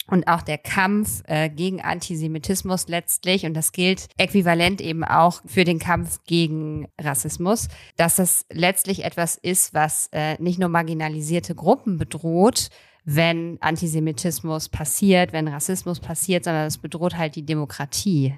[0.07, 5.63] und auch der Kampf äh, gegen Antisemitismus letztlich, und das gilt äquivalent eben auch für
[5.63, 11.97] den Kampf gegen Rassismus, dass das letztlich etwas ist, was äh, nicht nur marginalisierte Gruppen
[11.97, 12.69] bedroht,
[13.05, 18.35] wenn Antisemitismus passiert, wenn Rassismus passiert, sondern es bedroht halt die Demokratie.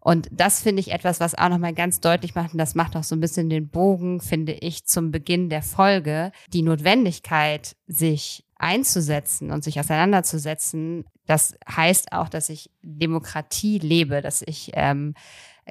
[0.00, 3.04] Und das finde ich etwas, was auch nochmal ganz deutlich macht, und das macht auch
[3.04, 9.50] so ein bisschen den Bogen, finde ich, zum Beginn der Folge, die Notwendigkeit, sich einzusetzen
[9.50, 11.04] und sich auseinanderzusetzen.
[11.26, 15.14] Das heißt auch, dass ich Demokratie lebe, dass ich ähm,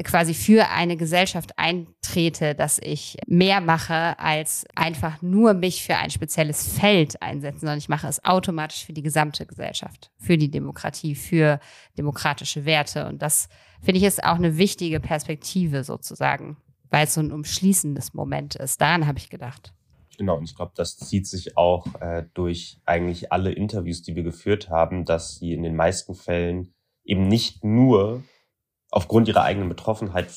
[0.04, 6.10] quasi für eine Gesellschaft eintrete, dass ich mehr mache, als einfach nur mich für ein
[6.10, 11.16] spezielles Feld einsetzen, sondern ich mache es automatisch für die gesamte Gesellschaft, für die Demokratie,
[11.16, 11.60] für
[11.97, 13.08] demokratische Werte.
[13.08, 13.50] Und das
[13.82, 16.58] finde ich ist auch eine wichtige Perspektive sozusagen,
[16.89, 18.80] weil es so ein umschließendes Moment ist.
[18.80, 19.74] Daran habe ich gedacht.
[20.18, 24.24] Genau, und ich glaube, das zieht sich auch äh, durch eigentlich alle Interviews, die wir
[24.24, 26.74] geführt haben, dass sie in den meisten Fällen
[27.06, 28.24] eben nicht nur
[28.92, 30.28] aufgrund ihrer eigenen Betroffenheit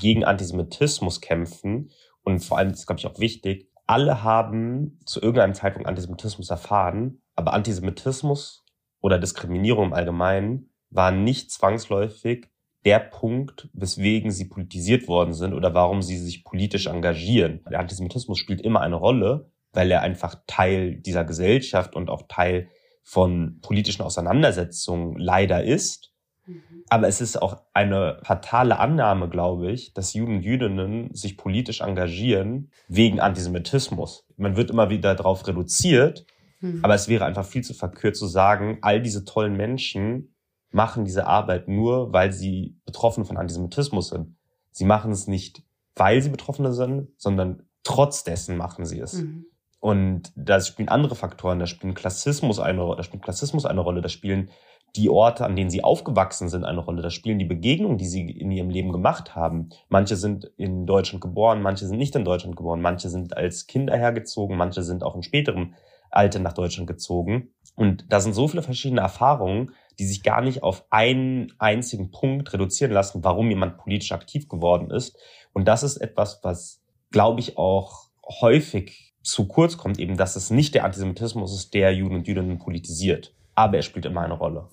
[0.00, 1.90] gegen Antisemitismus kämpfen.
[2.22, 6.50] Und vor allem, das ist, glaube ich, auch wichtig, alle haben zu irgendeinem Zeitpunkt Antisemitismus
[6.50, 8.64] erfahren, aber Antisemitismus
[9.00, 12.46] oder Diskriminierung im Allgemeinen war nicht zwangsläufig
[12.84, 17.62] der Punkt, weswegen sie politisiert worden sind oder warum sie sich politisch engagieren.
[17.70, 22.68] Der Antisemitismus spielt immer eine Rolle, weil er einfach Teil dieser Gesellschaft und auch Teil
[23.02, 26.09] von politischen Auseinandersetzungen leider ist.
[26.50, 26.84] Mhm.
[26.88, 31.80] Aber es ist auch eine fatale Annahme, glaube ich, dass Juden und Jüdinnen sich politisch
[31.80, 34.26] engagieren wegen Antisemitismus.
[34.36, 36.26] Man wird immer wieder darauf reduziert,
[36.60, 36.80] mhm.
[36.82, 40.34] aber es wäre einfach viel zu verkürzt zu sagen, all diese tollen Menschen
[40.72, 44.36] machen diese Arbeit nur, weil sie betroffen von Antisemitismus sind.
[44.70, 45.62] Sie machen es nicht,
[45.96, 49.14] weil sie Betroffene sind, sondern trotz dessen machen sie es.
[49.14, 49.46] Mhm.
[49.80, 54.08] Und da spielen andere Faktoren, da spielt Klassismus eine, da spielt Klassismus eine Rolle, da
[54.08, 54.50] spielen
[54.96, 57.02] die Orte, an denen sie aufgewachsen sind, eine Rolle.
[57.02, 59.70] Da spielen die Begegnungen, die sie in ihrem Leben gemacht haben.
[59.88, 63.96] Manche sind in Deutschland geboren, manche sind nicht in Deutschland geboren, manche sind als Kinder
[63.96, 65.74] hergezogen, manche sind auch in späterem
[66.10, 67.50] Alter nach Deutschland gezogen.
[67.76, 72.52] Und da sind so viele verschiedene Erfahrungen, die sich gar nicht auf einen einzigen Punkt
[72.52, 75.16] reduzieren lassen, warum jemand politisch aktiv geworden ist.
[75.52, 78.08] Und das ist etwas, was, glaube ich, auch
[78.40, 82.58] häufig zu kurz kommt, eben, dass es nicht der Antisemitismus ist, der Juden und Jüdinnen
[82.58, 83.34] politisiert.
[83.54, 84.68] Aber er spielt immer eine Rolle.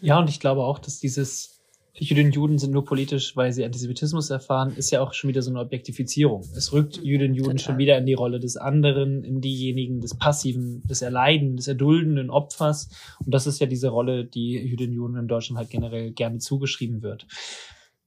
[0.00, 1.60] Ja, und ich glaube auch, dass dieses
[1.94, 5.42] Jüdinnen und Juden sind nur politisch, weil sie Antisemitismus erfahren, ist ja auch schon wieder
[5.42, 6.42] so eine Objektifizierung.
[6.56, 6.96] Es rückt.
[6.96, 7.64] Jüdinnen und Juden Total.
[7.64, 12.30] schon wieder in die Rolle des anderen, in diejenigen des passiven, des Erleiden, des erduldenden
[12.30, 12.88] Opfers.
[13.24, 16.38] Und das ist ja diese Rolle, die Jüdinnen und Juden in Deutschland halt generell gerne
[16.38, 17.26] zugeschrieben wird.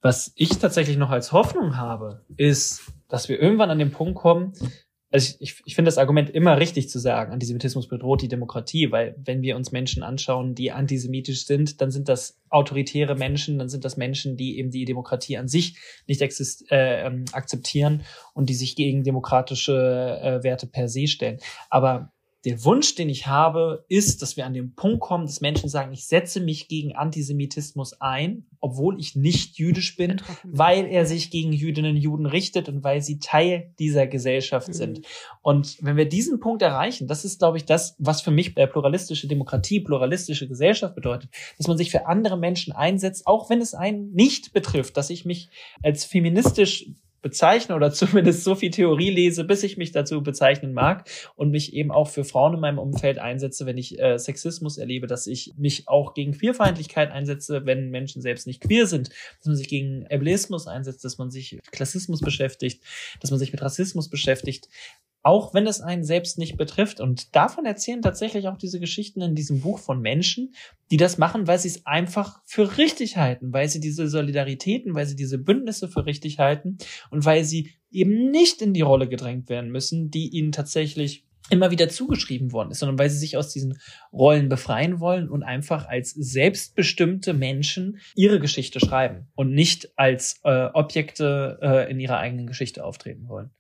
[0.02, 4.54] Was ich tatsächlich noch als Hoffnung habe, ist, dass wir irgendwann an den Punkt kommen,
[5.14, 9.16] also ich, ich finde das Argument immer richtig zu sagen, Antisemitismus bedroht die Demokratie, weil
[9.24, 13.86] wenn wir uns Menschen anschauen, die antisemitisch sind, dann sind das autoritäre Menschen, dann sind
[13.86, 18.01] das Menschen, die eben die Demokratie an sich nicht exist äh, ähm, akzeptieren
[18.34, 21.38] und die sich gegen demokratische äh, Werte per se stellen.
[21.70, 22.11] Aber
[22.46, 25.94] der Wunsch, den ich habe, ist, dass wir an den Punkt kommen, dass Menschen sagen,
[25.94, 31.54] ich setze mich gegen Antisemitismus ein, obwohl ich nicht jüdisch bin, weil er sich gegen
[31.54, 34.74] Jüdinnen und Juden richtet und weil sie Teil dieser Gesellschaft mhm.
[34.74, 35.02] sind.
[35.41, 39.28] Und wenn wir diesen Punkt erreichen, das ist, glaube ich, das, was für mich pluralistische
[39.28, 44.12] Demokratie, pluralistische Gesellschaft bedeutet, dass man sich für andere Menschen einsetzt, auch wenn es einen
[44.12, 45.50] nicht betrifft, dass ich mich
[45.82, 46.89] als feministisch
[47.24, 51.74] bezeichne oder zumindest so viel Theorie lese, bis ich mich dazu bezeichnen mag und mich
[51.74, 55.53] eben auch für Frauen in meinem Umfeld einsetze, wenn ich äh, Sexismus erlebe, dass ich
[55.57, 59.09] mich auch gegen Queerfeindlichkeit einsetze, wenn Menschen selbst nicht queer sind,
[59.39, 62.84] dass man sich gegen Ableismus einsetzt, dass man sich Klassismus beschäftigt,
[63.21, 64.67] dass man sich mit Rassismus beschäftigt
[65.24, 66.99] auch wenn es einen selbst nicht betrifft.
[66.99, 70.53] Und davon erzählen tatsächlich auch diese Geschichten in diesem Buch von Menschen,
[70.91, 75.05] die das machen, weil sie es einfach für richtig halten, weil sie diese Solidaritäten, weil
[75.05, 76.78] sie diese Bündnisse für richtig halten
[77.09, 81.71] und weil sie eben nicht in die Rolle gedrängt werden müssen, die ihnen tatsächlich immer
[81.71, 83.80] wieder zugeschrieben worden ist, sondern weil sie sich aus diesen
[84.11, 90.67] Rollen befreien wollen und einfach als selbstbestimmte Menschen ihre Geschichte schreiben und nicht als äh,
[90.74, 93.51] Objekte äh, in ihrer eigenen Geschichte auftreten wollen.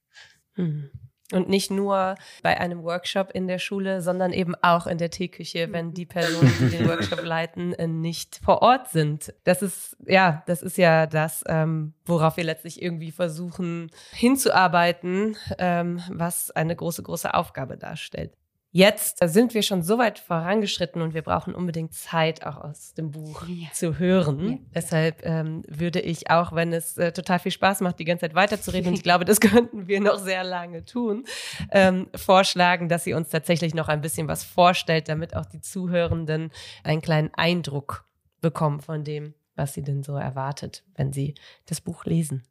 [0.55, 0.89] Mhm.
[1.31, 5.71] Und nicht nur bei einem Workshop in der Schule, sondern eben auch in der Teeküche,
[5.71, 9.33] wenn die Personen, die den Workshop leiten, äh, nicht vor Ort sind.
[9.45, 16.01] Das ist, ja, das ist ja das, ähm, worauf wir letztlich irgendwie versuchen hinzuarbeiten, ähm,
[16.09, 18.33] was eine große, große Aufgabe darstellt.
[18.75, 23.11] Jetzt sind wir schon so weit vorangeschritten und wir brauchen unbedingt Zeit auch aus dem
[23.11, 23.67] Buch ja.
[23.71, 24.49] zu hören.
[24.49, 24.57] Ja.
[24.73, 28.33] Deshalb ähm, würde ich auch, wenn es äh, total viel Spaß macht, die ganze Zeit
[28.33, 31.25] weiterzureden, und ich glaube, das könnten wir noch sehr lange tun,
[31.69, 36.51] ähm, vorschlagen, dass sie uns tatsächlich noch ein bisschen was vorstellt, damit auch die Zuhörenden
[36.83, 38.07] einen kleinen Eindruck
[38.41, 41.35] bekommen von dem, was sie denn so erwartet, wenn sie
[41.67, 42.41] das Buch lesen.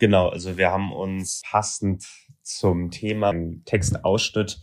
[0.00, 2.04] Genau, also wir haben uns passend
[2.42, 4.58] zum Thema einen Textausschnitt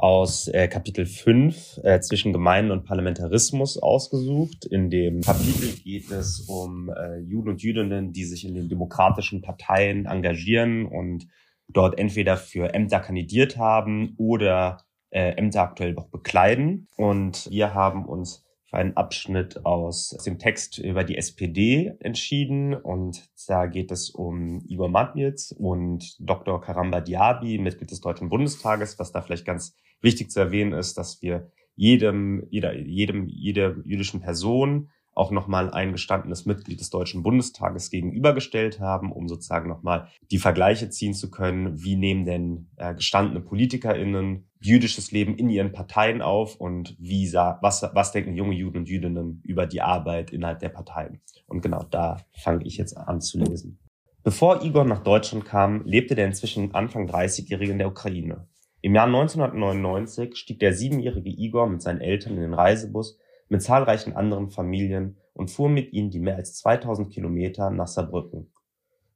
[0.00, 4.64] aus äh, Kapitel 5 äh, zwischen Gemeinden und Parlamentarismus ausgesucht.
[4.64, 9.42] In dem Kapitel geht es um äh, Juden und Jüdinnen, die sich in den demokratischen
[9.42, 11.26] Parteien engagieren und
[11.68, 14.78] dort entweder für Ämter kandidiert haben oder
[15.10, 16.88] äh, Ämter aktuell noch bekleiden.
[16.96, 22.72] Und wir haben uns für einen Abschnitt aus dem Text über die SPD entschieden.
[22.74, 26.60] Und da geht es um Igor Matnitz und Dr.
[26.60, 31.22] Karamba Diaby, Mitglied des Deutschen Bundestages, was da vielleicht ganz wichtig zu erwähnen ist, dass
[31.22, 37.90] wir jedem, jeder, jedem, jeder jüdischen Person auch nochmal ein gestandenes Mitglied des Deutschen Bundestages
[37.90, 43.40] gegenübergestellt haben, um sozusagen nochmal die Vergleiche ziehen zu können, wie nehmen denn äh, gestandene
[43.40, 48.88] PolitikerInnen jüdisches Leben in ihren Parteien auf und wie was, was denken junge Juden und
[48.88, 51.20] Jüdinnen über die Arbeit innerhalb der Parteien.
[51.46, 53.78] Und genau da fange ich jetzt an zu lesen.
[54.22, 58.46] Bevor Igor nach Deutschland kam, lebte der inzwischen Anfang 30-Jährige in der Ukraine.
[58.90, 64.16] Im Jahr 1999 stieg der siebenjährige Igor mit seinen Eltern in den Reisebus mit zahlreichen
[64.16, 68.52] anderen Familien und fuhr mit ihnen die mehr als 2000 Kilometer nach Saarbrücken.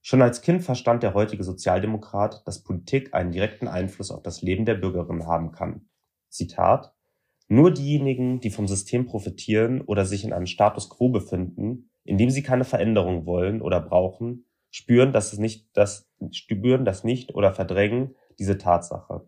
[0.01, 4.65] Schon als Kind verstand der heutige Sozialdemokrat, dass Politik einen direkten Einfluss auf das Leben
[4.65, 5.89] der Bürgerinnen haben kann.
[6.29, 6.95] Zitat
[7.49, 12.31] Nur diejenigen, die vom System profitieren oder sich in einem Status quo befinden, in dem
[12.31, 18.15] sie keine Veränderung wollen oder brauchen, spüren das nicht, das, spüren das nicht oder verdrängen
[18.39, 19.27] diese Tatsache.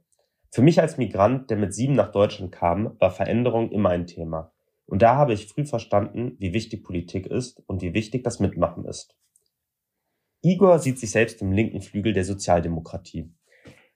[0.50, 4.52] Für mich als Migrant, der mit sieben nach Deutschland kam, war Veränderung immer ein Thema.
[4.86, 8.84] Und da habe ich früh verstanden, wie wichtig Politik ist und wie wichtig das Mitmachen
[8.84, 9.16] ist.
[10.42, 13.32] Igor sieht sich selbst im linken Flügel der Sozialdemokratie.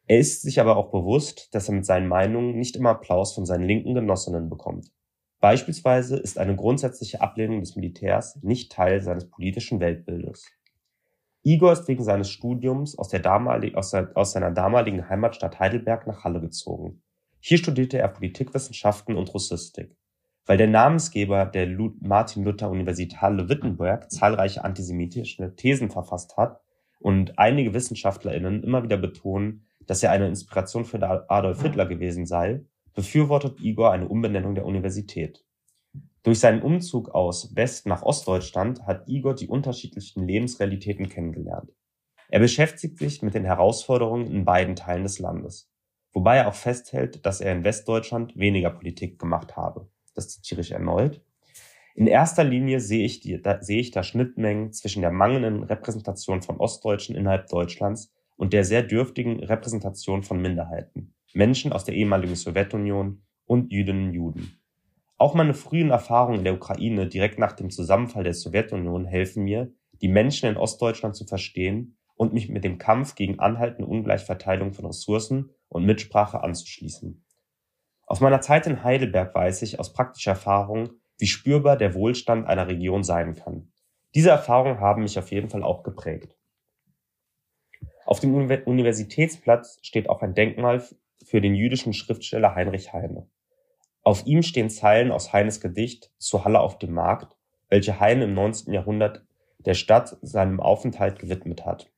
[0.07, 3.47] Er ist sich aber auch bewusst, dass er mit seinen Meinungen nicht immer Applaus von
[3.47, 4.91] seinen linken Genossinnen bekommt.
[5.39, 10.51] Beispielsweise ist eine grundsätzliche Ablehnung des Militärs nicht Teil seines politischen Weltbildes.
[11.43, 16.25] Igor ist wegen seines Studiums aus, der damalig, aus, aus seiner damaligen Heimatstadt Heidelberg nach
[16.25, 17.03] Halle gezogen.
[17.41, 19.97] Hier studierte er Politikwissenschaften und Russistik.
[20.45, 21.67] Weil der Namensgeber der
[22.01, 26.61] Martin-Luther-Universität Halle-Wittenberg zahlreiche antisemitische Thesen verfasst hat
[26.99, 32.65] und einige WissenschaftlerInnen immer wieder betonen, dass er eine Inspiration für Adolf Hitler gewesen sei,
[32.95, 35.45] befürwortet Igor eine Umbenennung der Universität.
[36.23, 41.73] Durch seinen Umzug aus West nach Ostdeutschland hat Igor die unterschiedlichen Lebensrealitäten kennengelernt.
[42.29, 45.71] Er beschäftigt sich mit den Herausforderungen in beiden Teilen des Landes,
[46.13, 49.89] wobei er auch festhält, dass er in Westdeutschland weniger Politik gemacht habe.
[50.15, 51.23] Das zitiere ich erneut.
[51.95, 56.43] In erster Linie sehe ich, die, da, sehe ich da Schnittmengen zwischen der mangelnden Repräsentation
[56.43, 62.37] von Ostdeutschen innerhalb Deutschlands und der sehr dürftigen Repräsentation von Minderheiten, Menschen aus der ehemaligen
[62.37, 64.60] Sowjetunion und Jüdinnen und Juden.
[65.21, 69.71] Auch meine frühen Erfahrungen in der Ukraine direkt nach dem Zusammenfall der Sowjetunion helfen mir,
[70.01, 74.87] die Menschen in Ostdeutschland zu verstehen und mich mit dem Kampf gegen anhaltende Ungleichverteilung von
[74.87, 77.23] Ressourcen und Mitsprache anzuschließen.
[78.07, 82.69] Aus meiner Zeit in Heidelberg weiß ich aus praktischer Erfahrung, wie spürbar der Wohlstand einer
[82.69, 83.73] Region sein kann.
[84.15, 86.39] Diese Erfahrungen haben mich auf jeden Fall auch geprägt.
[88.07, 90.83] Auf dem Universitätsplatz steht auch ein Denkmal
[91.23, 93.29] für den jüdischen Schriftsteller Heinrich Heine.
[94.03, 97.37] Auf ihm stehen Zeilen aus Heines Gedicht Zur Halle auf dem Markt,
[97.69, 98.73] welche Heine im 19.
[98.73, 99.25] Jahrhundert
[99.59, 101.91] der Stadt seinem Aufenthalt gewidmet hat.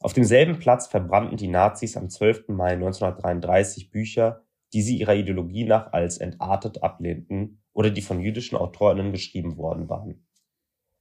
[0.00, 2.48] Auf demselben Platz verbrannten die Nazis am 12.
[2.48, 8.56] Mai 1933 Bücher, die sie ihrer Ideologie nach als entartet ablehnten oder die von jüdischen
[8.56, 10.26] Autorinnen geschrieben worden waren.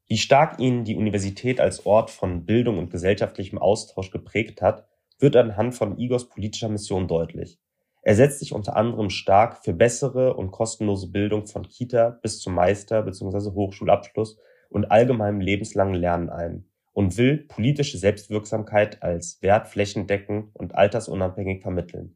[0.07, 5.35] Wie stark ihnen die Universität als Ort von Bildung und gesellschaftlichem Austausch geprägt hat, wird
[5.35, 7.59] anhand von Igors politischer Mission deutlich.
[8.07, 12.53] Er setzt sich unter anderem stark für bessere und kostenlose Bildung von Kita bis zum
[12.53, 13.49] Meister bzw.
[13.55, 14.37] Hochschulabschluss
[14.69, 22.15] und allgemeinem lebenslangen Lernen ein und will politische Selbstwirksamkeit als Wert flächendeckend und altersunabhängig vermitteln.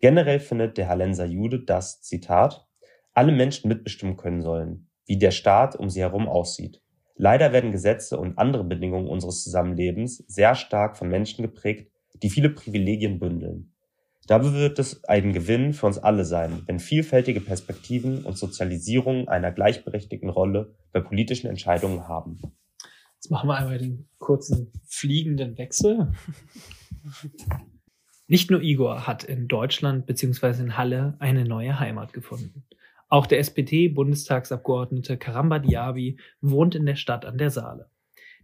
[0.00, 2.66] Generell findet der Hallenser Jude, dass, Zitat,
[3.12, 6.82] alle Menschen mitbestimmen können sollen, wie der Staat um sie herum aussieht.
[7.14, 12.50] Leider werden Gesetze und andere Bedingungen unseres Zusammenlebens sehr stark von Menschen geprägt, die viele
[12.50, 13.71] Privilegien bündeln.
[14.26, 19.50] Dabei wird es ein Gewinn für uns alle sein, wenn vielfältige Perspektiven und Sozialisierung einer
[19.50, 22.38] gleichberechtigten Rolle bei politischen Entscheidungen haben.
[23.16, 26.12] Jetzt machen wir einmal den kurzen fliegenden Wechsel.
[28.26, 30.62] Nicht nur Igor hat in Deutschland bzw.
[30.62, 32.64] in Halle eine neue Heimat gefunden.
[33.08, 37.91] Auch der SPD-Bundestagsabgeordnete Karamba Diaby wohnt in der Stadt an der Saale.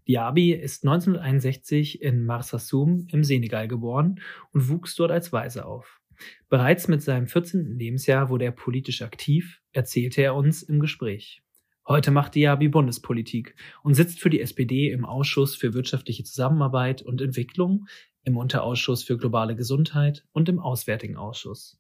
[0.08, 4.20] Diaby ist 1961 in Marsassoum im Senegal geboren
[4.52, 6.00] und wuchs dort als Waise auf.
[6.48, 7.78] Bereits mit seinem 14.
[7.78, 11.42] Lebensjahr wurde er politisch aktiv, erzählte er uns im Gespräch.
[11.86, 17.20] Heute macht Diaby Bundespolitik und sitzt für die SPD im Ausschuss für wirtschaftliche Zusammenarbeit und
[17.20, 17.86] Entwicklung,
[18.24, 21.77] im Unterausschuss für globale Gesundheit und im Auswärtigen Ausschuss.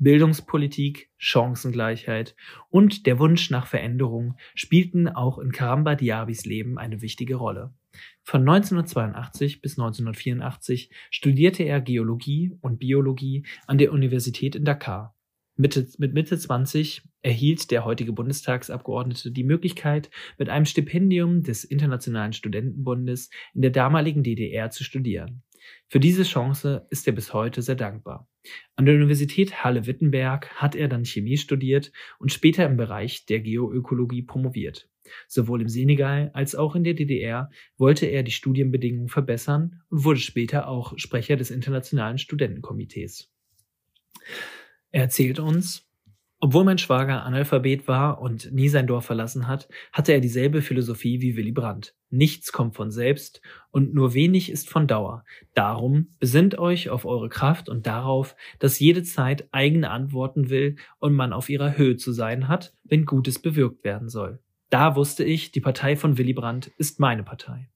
[0.00, 2.34] Bildungspolitik, Chancengleichheit
[2.70, 7.74] und der Wunsch nach Veränderung spielten auch in Karamba Diabis Leben eine wichtige Rolle.
[8.22, 15.14] Von 1982 bis 1984 studierte er Geologie und Biologie an der Universität in Dakar.
[15.56, 22.32] Mitte, mit Mitte 20 erhielt der heutige Bundestagsabgeordnete die Möglichkeit, mit einem Stipendium des Internationalen
[22.32, 25.42] Studentenbundes in der damaligen DDR zu studieren.
[25.88, 28.28] Für diese Chance ist er bis heute sehr dankbar.
[28.76, 34.22] An der Universität Halle-Wittenberg hat er dann Chemie studiert und später im Bereich der Geoökologie
[34.22, 34.88] promoviert.
[35.28, 40.20] Sowohl im Senegal als auch in der DDR wollte er die Studienbedingungen verbessern und wurde
[40.20, 43.30] später auch Sprecher des Internationalen Studentenkomitees.
[44.90, 45.89] Er erzählt uns,
[46.42, 51.20] obwohl mein Schwager Analphabet war und nie sein Dorf verlassen hat, hatte er dieselbe Philosophie
[51.20, 51.94] wie Willy Brandt.
[52.08, 55.24] Nichts kommt von selbst und nur wenig ist von Dauer.
[55.52, 61.12] Darum besinnt euch auf eure Kraft und darauf, dass jede Zeit eigene Antworten will und
[61.12, 64.40] man auf ihrer Höhe zu sein hat, wenn Gutes bewirkt werden soll.
[64.70, 67.68] Da wusste ich, die Partei von Willy Brandt ist meine Partei.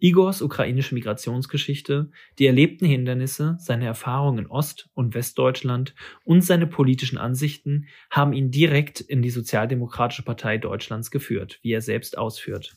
[0.00, 7.18] Igors ukrainische Migrationsgeschichte, die erlebten Hindernisse, seine Erfahrungen in Ost- und Westdeutschland und seine politischen
[7.18, 12.76] Ansichten haben ihn direkt in die Sozialdemokratische Partei Deutschlands geführt, wie er selbst ausführt.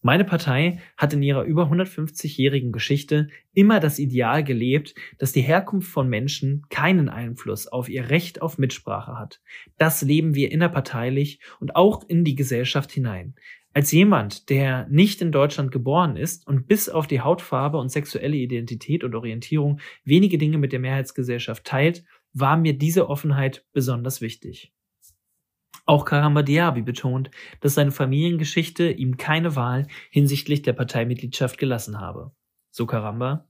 [0.00, 5.90] Meine Partei hat in ihrer über 150-jährigen Geschichte immer das Ideal gelebt, dass die Herkunft
[5.90, 9.40] von Menschen keinen Einfluss auf ihr Recht auf Mitsprache hat.
[9.76, 13.34] Das leben wir innerparteilich und auch in die Gesellschaft hinein.
[13.74, 18.36] Als jemand, der nicht in Deutschland geboren ist und bis auf die Hautfarbe und sexuelle
[18.36, 24.72] Identität und Orientierung wenige Dinge mit der Mehrheitsgesellschaft teilt, war mir diese Offenheit besonders wichtig.
[25.86, 32.32] Auch Karamba Diaby betont, dass seine Familiengeschichte ihm keine Wahl hinsichtlich der Parteimitgliedschaft gelassen habe.
[32.70, 33.48] So Karamba.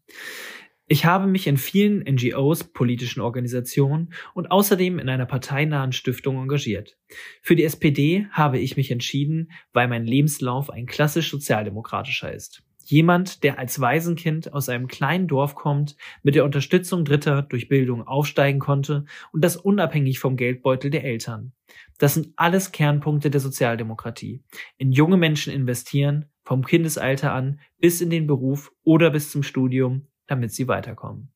[0.91, 6.97] Ich habe mich in vielen NGOs, politischen Organisationen und außerdem in einer parteinahen Stiftung engagiert.
[7.43, 12.63] Für die SPD habe ich mich entschieden, weil mein Lebenslauf ein klassisch sozialdemokratischer ist.
[12.87, 18.07] Jemand, der als Waisenkind aus einem kleinen Dorf kommt, mit der Unterstützung Dritter durch Bildung
[18.07, 21.53] aufsteigen konnte und das unabhängig vom Geldbeutel der Eltern.
[21.99, 24.41] Das sind alles Kernpunkte der Sozialdemokratie.
[24.79, 30.07] In junge Menschen investieren, vom Kindesalter an bis in den Beruf oder bis zum Studium,
[30.29, 31.33] damit sie weiterkommen.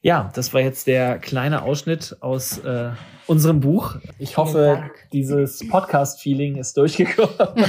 [0.00, 2.92] Ja, das war jetzt der kleine Ausschnitt aus äh,
[3.26, 3.96] unserem Buch.
[4.20, 7.34] Ich hoffe, dieses Podcast-Feeling ist durchgekommen.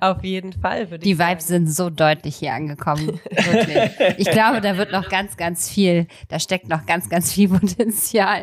[0.00, 0.90] Auf jeden Fall.
[0.90, 3.20] Würde Die Vibes sind so deutlich hier angekommen.
[3.30, 3.90] Wirklich.
[4.18, 8.42] Ich glaube, da wird noch ganz, ganz viel, da steckt noch ganz, ganz viel Potenzial.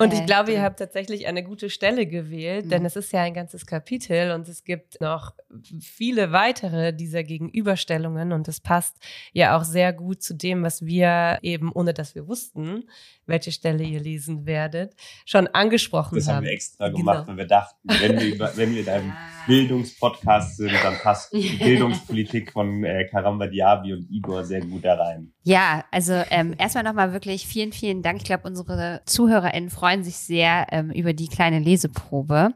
[0.00, 2.86] Und ich glaube, ihr habt tatsächlich eine gute Stelle gewählt, denn mhm.
[2.86, 5.34] es ist ja ein ganzes Kapitel und es gibt noch
[5.80, 8.96] viele weitere dieser Gegenüberstellungen und es passt
[9.32, 12.84] ja auch sehr gut zu dem, was wir eben, ohne dass wir wussten,
[13.26, 14.94] welche Stelle ihr lesen werdet,
[15.26, 16.18] schon angesprochen haben.
[16.18, 17.28] Das haben wir extra gemacht, genau.
[17.28, 19.12] weil wir dachten, wenn wir, über, wenn wir in einem
[19.46, 24.94] Bildungspodcast sind, dann passt die Bildungspolitik von äh, Karamba Diaby und Igor sehr gut da
[24.94, 25.32] rein.
[25.42, 28.18] Ja, also ähm, erstmal nochmal wirklich vielen, vielen Dank.
[28.18, 32.54] Ich glaube, unsere ZuhörerInnen freuen sich sehr ähm, über die kleine Leseprobe.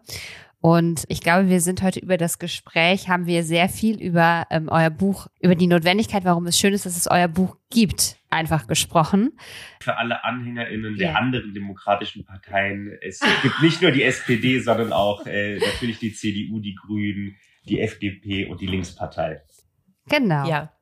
[0.64, 4.70] Und ich glaube, wir sind heute über das Gespräch, haben wir sehr viel über ähm,
[4.70, 8.66] euer Buch, über die Notwendigkeit, warum es schön ist, dass es euer Buch gibt, einfach
[8.66, 9.36] gesprochen.
[9.80, 15.26] Für alle AnhängerInnen der anderen demokratischen Parteien, es gibt nicht nur die SPD, sondern auch
[15.26, 17.36] äh, natürlich die CDU, die Grünen,
[17.68, 19.42] die FDP und die Linkspartei.
[20.08, 20.48] Genau.
[20.48, 20.72] Ja.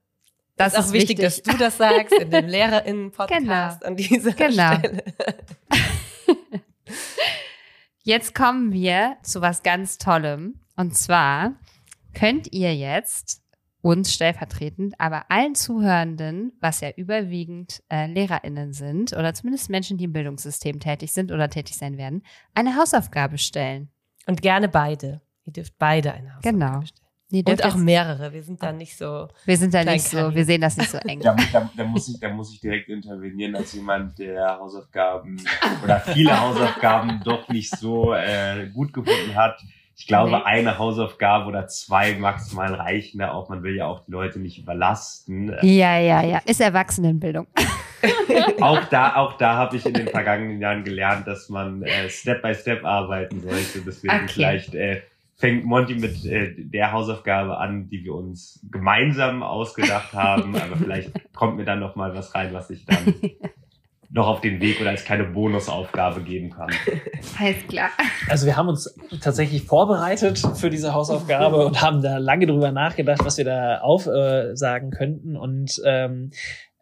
[0.56, 3.84] Das, das ist auch wichtig, wichtig, dass du das sagst in dem LehrerInnen-Podcast genau.
[3.84, 4.78] an dieser genau.
[4.78, 5.02] Stelle.
[8.04, 10.60] Jetzt kommen wir zu was ganz Tollem.
[10.76, 11.54] Und zwar
[12.14, 13.42] könnt ihr jetzt
[13.80, 20.04] uns stellvertretend, aber allen Zuhörenden, was ja überwiegend äh, LehrerInnen sind oder zumindest Menschen, die
[20.04, 22.22] im Bildungssystem tätig sind oder tätig sein werden,
[22.54, 23.90] eine Hausaufgabe stellen.
[24.26, 25.20] Und gerne beide.
[25.44, 26.82] Ihr dürft beide eine Hausaufgabe genau.
[26.82, 27.01] stellen.
[27.32, 28.30] Nee, und auch mehrere.
[28.30, 29.26] Wir sind da nicht so.
[29.46, 31.20] Wir sind da nicht so, wir sehen das nicht so eng.
[31.20, 35.42] Da, da, da, muss ich, da muss ich direkt intervenieren als jemand, der Hausaufgaben
[35.82, 39.62] oder viele Hausaufgaben doch nicht so äh, gut gefunden hat.
[39.96, 40.42] Ich glaube, nee.
[40.44, 43.48] eine Hausaufgabe oder zwei maximal reichen da auch.
[43.48, 45.56] Man will ja auch die Leute nicht überlasten.
[45.62, 46.42] Ja, ja, ja.
[46.44, 47.46] Ist Erwachsenenbildung.
[48.60, 52.42] auch da, auch da habe ich in den vergangenen Jahren gelernt, dass man äh, Step
[52.42, 53.80] by Step arbeiten sollte.
[53.86, 54.28] Deswegen okay.
[54.28, 55.02] vielleicht äh,
[55.42, 60.54] fängt Monty mit äh, der Hausaufgabe an, die wir uns gemeinsam ausgedacht haben.
[60.62, 63.16] Aber vielleicht kommt mir dann noch mal was rein, was ich dann
[64.08, 66.70] noch auf den Weg oder als kleine Bonusaufgabe geben kann.
[67.40, 67.90] Alles klar.
[68.28, 73.24] Also wir haben uns tatsächlich vorbereitet für diese Hausaufgabe und haben da lange drüber nachgedacht,
[73.24, 75.36] was wir da aufsagen äh, könnten.
[75.36, 76.30] Und ähm,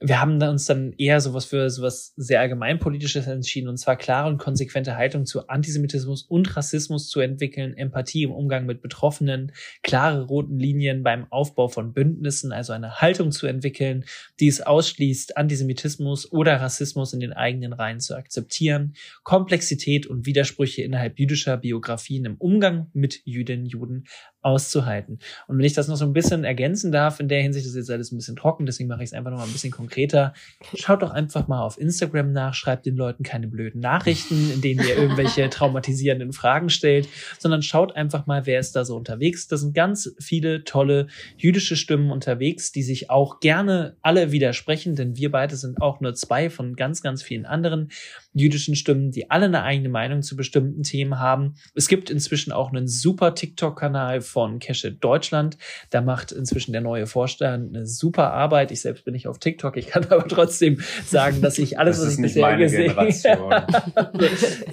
[0.02, 4.38] wir haben uns dann eher sowas für sowas sehr allgemeinpolitisches entschieden, und zwar klare und
[4.38, 10.58] konsequente Haltung zu Antisemitismus und Rassismus zu entwickeln, Empathie im Umgang mit Betroffenen, klare roten
[10.58, 14.06] Linien beim Aufbau von Bündnissen, also eine Haltung zu entwickeln,
[14.40, 20.80] die es ausschließt, Antisemitismus oder Rassismus in den eigenen Reihen zu akzeptieren, Komplexität und Widersprüche
[20.82, 24.04] innerhalb jüdischer Biografien im Umgang mit Jüdinnen, Juden
[24.42, 25.18] auszuhalten.
[25.46, 27.90] Und wenn ich das noch so ein bisschen ergänzen darf, in der Hinsicht ist jetzt
[27.90, 30.32] alles ein bisschen trocken, deswegen mache ich es einfach noch mal ein bisschen konkreter.
[30.74, 34.80] Schaut doch einfach mal auf Instagram nach, schreibt den Leuten keine blöden Nachrichten, in denen
[34.80, 39.46] ihr irgendwelche traumatisierenden Fragen stellt, sondern schaut einfach mal, wer ist da so unterwegs.
[39.48, 45.16] Da sind ganz viele tolle jüdische Stimmen unterwegs, die sich auch gerne alle widersprechen, denn
[45.16, 47.90] wir beide sind auch nur zwei von ganz, ganz vielen anderen
[48.32, 51.54] jüdischen Stimmen, die alle eine eigene Meinung zu bestimmten Themen haben.
[51.74, 55.58] Es gibt inzwischen auch einen super TikTok-Kanal von Keshe Deutschland.
[55.90, 58.70] Da macht inzwischen der neue Vorstand eine super Arbeit.
[58.70, 59.76] Ich selbst bin nicht auf TikTok.
[59.76, 63.66] Ich kann aber trotzdem sagen, dass ich alles, das was ich bisher gesehen habe,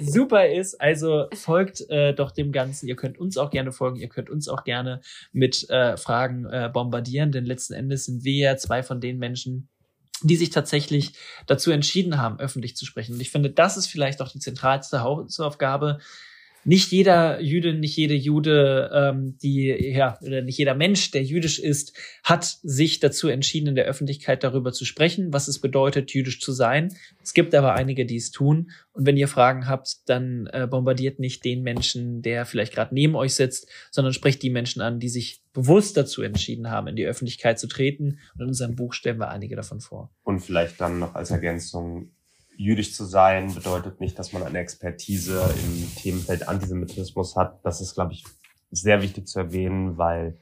[0.00, 0.80] super ist.
[0.80, 2.88] Also folgt äh, doch dem Ganzen.
[2.88, 3.98] Ihr könnt uns auch gerne folgen.
[3.98, 5.00] Ihr könnt uns auch gerne
[5.32, 9.68] mit äh, Fragen äh, bombardieren, denn letzten Endes sind wir ja zwei von den Menschen,
[10.22, 11.12] die sich tatsächlich
[11.46, 13.14] dazu entschieden haben, öffentlich zu sprechen.
[13.14, 16.00] Und ich finde, das ist vielleicht auch die zentralste Hausaufgabe,
[16.64, 21.58] nicht jeder Jüde, nicht jede Jude, ähm, die ja oder nicht jeder Mensch, der jüdisch
[21.58, 26.40] ist, hat sich dazu entschieden, in der Öffentlichkeit darüber zu sprechen, was es bedeutet, jüdisch
[26.40, 26.94] zu sein.
[27.22, 28.70] Es gibt aber einige, die es tun.
[28.92, 33.14] Und wenn ihr Fragen habt, dann äh, bombardiert nicht den Menschen, der vielleicht gerade neben
[33.14, 37.06] euch sitzt, sondern sprecht die Menschen an, die sich bewusst dazu entschieden haben, in die
[37.06, 38.18] Öffentlichkeit zu treten.
[38.34, 40.10] Und in unserem Buch stellen wir einige davon vor.
[40.24, 42.10] Und vielleicht dann noch als Ergänzung
[42.58, 47.64] jüdisch zu sein bedeutet nicht, dass man eine Expertise im Themenfeld Antisemitismus hat.
[47.64, 48.24] Das ist, glaube ich,
[48.70, 50.38] sehr wichtig zu erwähnen, weil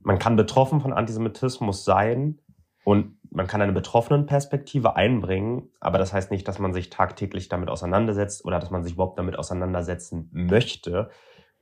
[0.00, 2.40] man kann betroffen von Antisemitismus sein
[2.84, 7.48] und man kann eine betroffenen Perspektive einbringen, aber das heißt nicht, dass man sich tagtäglich
[7.48, 11.10] damit auseinandersetzt oder dass man sich überhaupt damit auseinandersetzen möchte.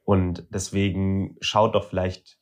[0.04, 2.38] Und deswegen schaut doch vielleicht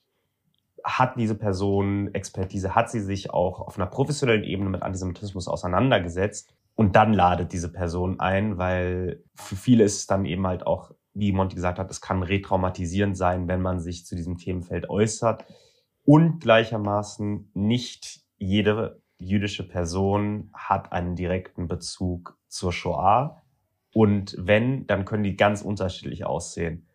[0.84, 6.55] hat diese Person Expertise, hat sie sich auch auf einer professionellen Ebene mit Antisemitismus auseinandergesetzt
[6.76, 10.92] und dann ladet diese Person ein, weil für viele ist es dann eben halt auch,
[11.14, 15.44] wie Monty gesagt hat, es kann retraumatisierend sein, wenn man sich zu diesem Themenfeld äußert
[16.04, 23.42] und gleichermaßen nicht jede jüdische Person hat einen direkten Bezug zur Shoah
[23.94, 26.86] und wenn, dann können die ganz unterschiedlich aussehen.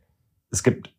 [0.52, 0.96] Es gibt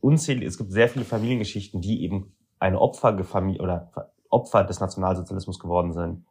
[0.00, 5.94] unzählige, es gibt sehr viele Familiengeschichten, die eben eine Opferfamilie oder Opfer des Nationalsozialismus geworden
[5.94, 6.26] sind.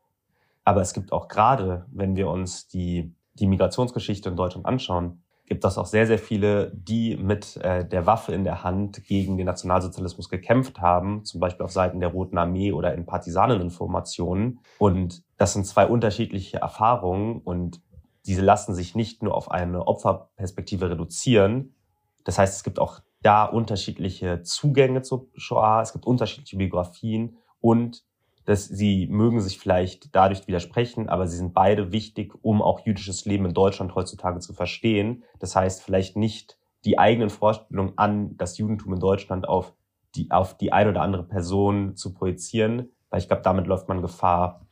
[0.63, 5.65] Aber es gibt auch gerade, wenn wir uns die, die Migrationsgeschichte in Deutschland anschauen, gibt
[5.65, 9.45] es auch sehr, sehr viele, die mit äh, der Waffe in der Hand gegen den
[9.45, 14.59] Nationalsozialismus gekämpft haben, zum Beispiel auf Seiten der Roten Armee oder in Partisaneninformationen.
[14.77, 17.81] Und das sind zwei unterschiedliche Erfahrungen und
[18.25, 21.75] diese lassen sich nicht nur auf eine Opferperspektive reduzieren.
[22.23, 28.03] Das heißt, es gibt auch da unterschiedliche Zugänge zur Shoah, es gibt unterschiedliche Biografien und
[28.45, 33.25] dass sie mögen sich vielleicht dadurch widersprechen, aber sie sind beide wichtig, um auch jüdisches
[33.25, 35.23] Leben in Deutschland heutzutage zu verstehen.
[35.39, 39.73] Das heißt, vielleicht nicht die eigenen Vorstellungen an das Judentum in Deutschland auf
[40.15, 44.01] die, auf die eine oder andere Person zu projizieren, weil ich glaube, damit läuft man
[44.01, 44.65] Gefahr,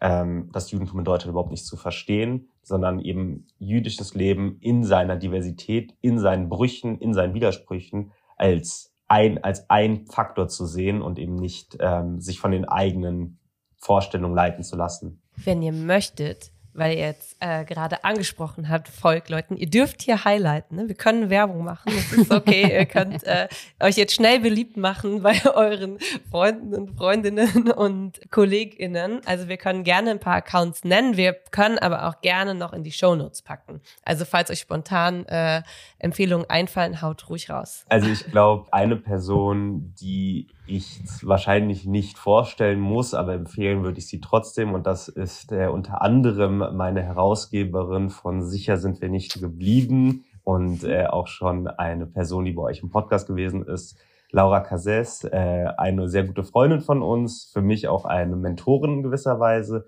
[0.00, 5.16] ähm, das Judentum in Deutschland überhaupt nicht zu verstehen, sondern eben jüdisches Leben in seiner
[5.16, 11.18] Diversität, in seinen Brüchen, in seinen Widersprüchen als ein, als ein Faktor zu sehen und
[11.18, 13.38] eben nicht ähm, sich von den eigenen
[13.76, 15.22] Vorstellungen leiten zu lassen.
[15.36, 20.24] Wenn ihr möchtet, weil ihr jetzt äh, gerade angesprochen habt, folgt Leuten, ihr dürft hier
[20.24, 20.76] highlighten.
[20.76, 20.88] Ne?
[20.88, 21.92] Wir können Werbung machen.
[21.94, 22.62] Das ist okay.
[22.78, 23.48] ihr könnt äh,
[23.80, 25.98] euch jetzt schnell beliebt machen bei euren
[26.30, 29.20] Freunden und Freundinnen und KollegInnen.
[29.24, 31.16] Also wir können gerne ein paar Accounts nennen.
[31.16, 33.80] Wir können aber auch gerne noch in die Show Notes packen.
[34.02, 35.62] Also falls euch spontan äh,
[35.98, 37.84] Empfehlungen einfallen, haut ruhig raus.
[37.88, 44.06] Also ich glaube, eine Person, die ich wahrscheinlich nicht vorstellen muss, aber empfehlen würde ich
[44.06, 44.72] sie trotzdem.
[44.72, 50.84] Und das ist äh, unter anderem meine Herausgeberin von Sicher sind wir nicht geblieben und
[50.84, 53.98] äh, auch schon eine Person, die bei euch im Podcast gewesen ist.
[54.30, 59.02] Laura Cases, äh, eine sehr gute Freundin von uns, für mich auch eine Mentorin in
[59.02, 59.86] gewisser Weise.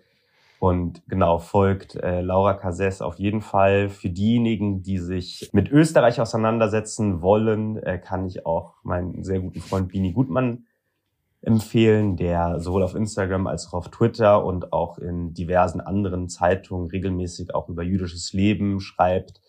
[0.59, 3.91] Und genau, folgt äh, Laura Cases auf jeden Fall.
[3.91, 9.61] Für diejenigen, die sich mit Österreich auseinandersetzen wollen, äh, kann ich auch meinen sehr guten
[9.61, 10.65] Freund Bini Gutmann
[11.43, 16.89] empfehlen, der sowohl auf Instagram als auch auf Twitter und auch in diversen anderen Zeitungen
[16.89, 19.41] regelmäßig auch über jüdisches Leben schreibt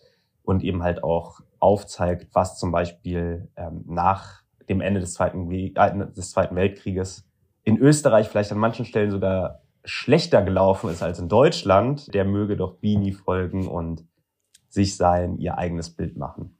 [0.42, 6.12] und eben halt auch aufzeigt, was zum Beispiel ähm, nach dem Ende des Zweiten, äh,
[6.12, 7.26] des Zweiten Weltkrieges
[7.64, 12.56] in Österreich vielleicht an manchen Stellen sogar schlechter gelaufen ist als in Deutschland, der möge
[12.56, 14.04] doch Bini folgen und
[14.68, 16.58] sich sein ihr eigenes Bild machen.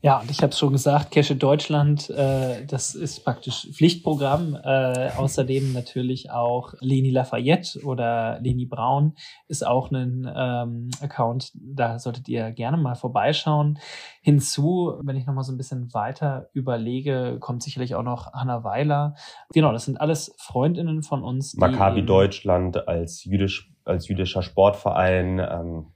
[0.00, 4.54] Ja, und ich habe es schon gesagt, Cache Deutschland, äh, das ist praktisch Pflichtprogramm.
[4.54, 9.14] Äh, außerdem natürlich auch Leni Lafayette oder Leni Braun
[9.48, 11.50] ist auch ein ähm, Account.
[11.54, 13.80] Da solltet ihr gerne mal vorbeischauen.
[14.22, 19.16] Hinzu, wenn ich nochmal so ein bisschen weiter überlege, kommt sicherlich auch noch Hanna Weiler.
[19.52, 21.56] Genau, das sind alles Freundinnen von uns.
[21.56, 25.40] Maccabi Deutschland als jüdisch als jüdischer Sportverein.
[25.40, 25.86] Ähm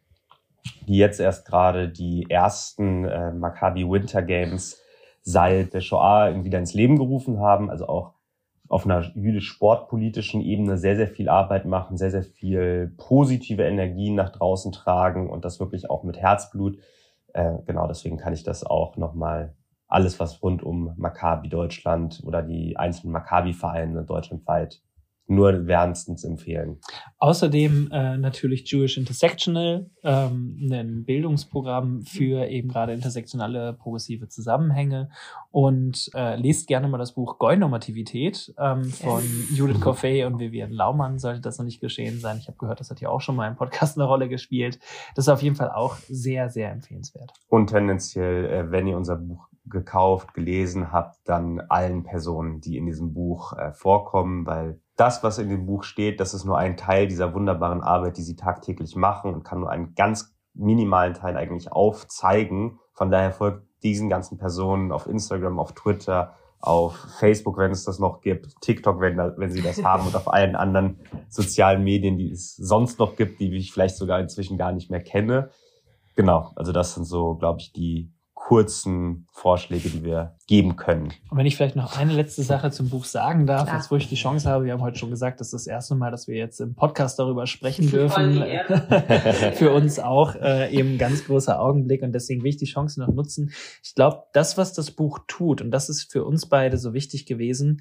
[0.86, 4.80] die jetzt erst gerade die ersten äh, Maccabi Winter Games
[5.22, 8.14] seit der Shoah wieder ins Leben gerufen haben, also auch
[8.68, 14.30] auf einer jüdisch-sportpolitischen Ebene sehr, sehr viel Arbeit machen, sehr, sehr viel positive Energien nach
[14.30, 16.78] draußen tragen und das wirklich auch mit Herzblut.
[17.34, 19.54] Äh, genau, deswegen kann ich das auch nochmal
[19.88, 24.80] alles, was rund um Maccabi Deutschland oder die einzelnen Maccabi-Vereine deutschlandweit
[25.26, 26.78] nur wärmstens empfehlen.
[27.18, 35.10] Außerdem äh, natürlich Jewish Intersectional, ähm, ein Bildungsprogramm für eben gerade intersektionale progressive Zusammenhänge
[35.50, 39.22] und äh, lest gerne mal das Buch Goy-Normativität ähm, von
[39.54, 42.38] Judith Coffey und Vivian Laumann, sollte das noch nicht geschehen sein.
[42.38, 44.78] Ich habe gehört, das hat ja auch schon mal im Podcast eine Rolle gespielt.
[45.14, 47.32] Das ist auf jeden Fall auch sehr, sehr empfehlenswert.
[47.48, 52.86] Und tendenziell, äh, wenn ihr unser Buch gekauft, gelesen habt, dann allen Personen, die in
[52.86, 56.76] diesem Buch äh, vorkommen, weil das, was in dem Buch steht, das ist nur ein
[56.76, 61.36] Teil dieser wunderbaren Arbeit, die sie tagtäglich machen und kann nur einen ganz minimalen Teil
[61.36, 62.78] eigentlich aufzeigen.
[62.92, 67.98] Von daher folgt diesen ganzen Personen auf Instagram, auf Twitter, auf Facebook, wenn es das
[67.98, 72.30] noch gibt, TikTok, wenn, wenn sie das haben und auf allen anderen sozialen Medien, die
[72.30, 75.50] es sonst noch gibt, die ich vielleicht sogar inzwischen gar nicht mehr kenne.
[76.14, 78.12] Genau, also das sind so, glaube ich, die
[78.52, 81.10] kurzen Vorschläge, die wir geben können.
[81.30, 83.78] Und wenn ich vielleicht noch eine letzte Sache zum Buch sagen darf, Klar.
[83.78, 85.94] jetzt wo ich die Chance habe, wir haben heute schon gesagt, das ist das erste
[85.94, 88.44] Mal, dass wir jetzt im Podcast darüber sprechen dürfen.
[89.54, 93.00] Für uns auch äh, eben ein ganz großer Augenblick und deswegen will ich die Chance
[93.00, 93.52] noch nutzen.
[93.82, 97.24] Ich glaube, das, was das Buch tut, und das ist für uns beide so wichtig
[97.24, 97.80] gewesen,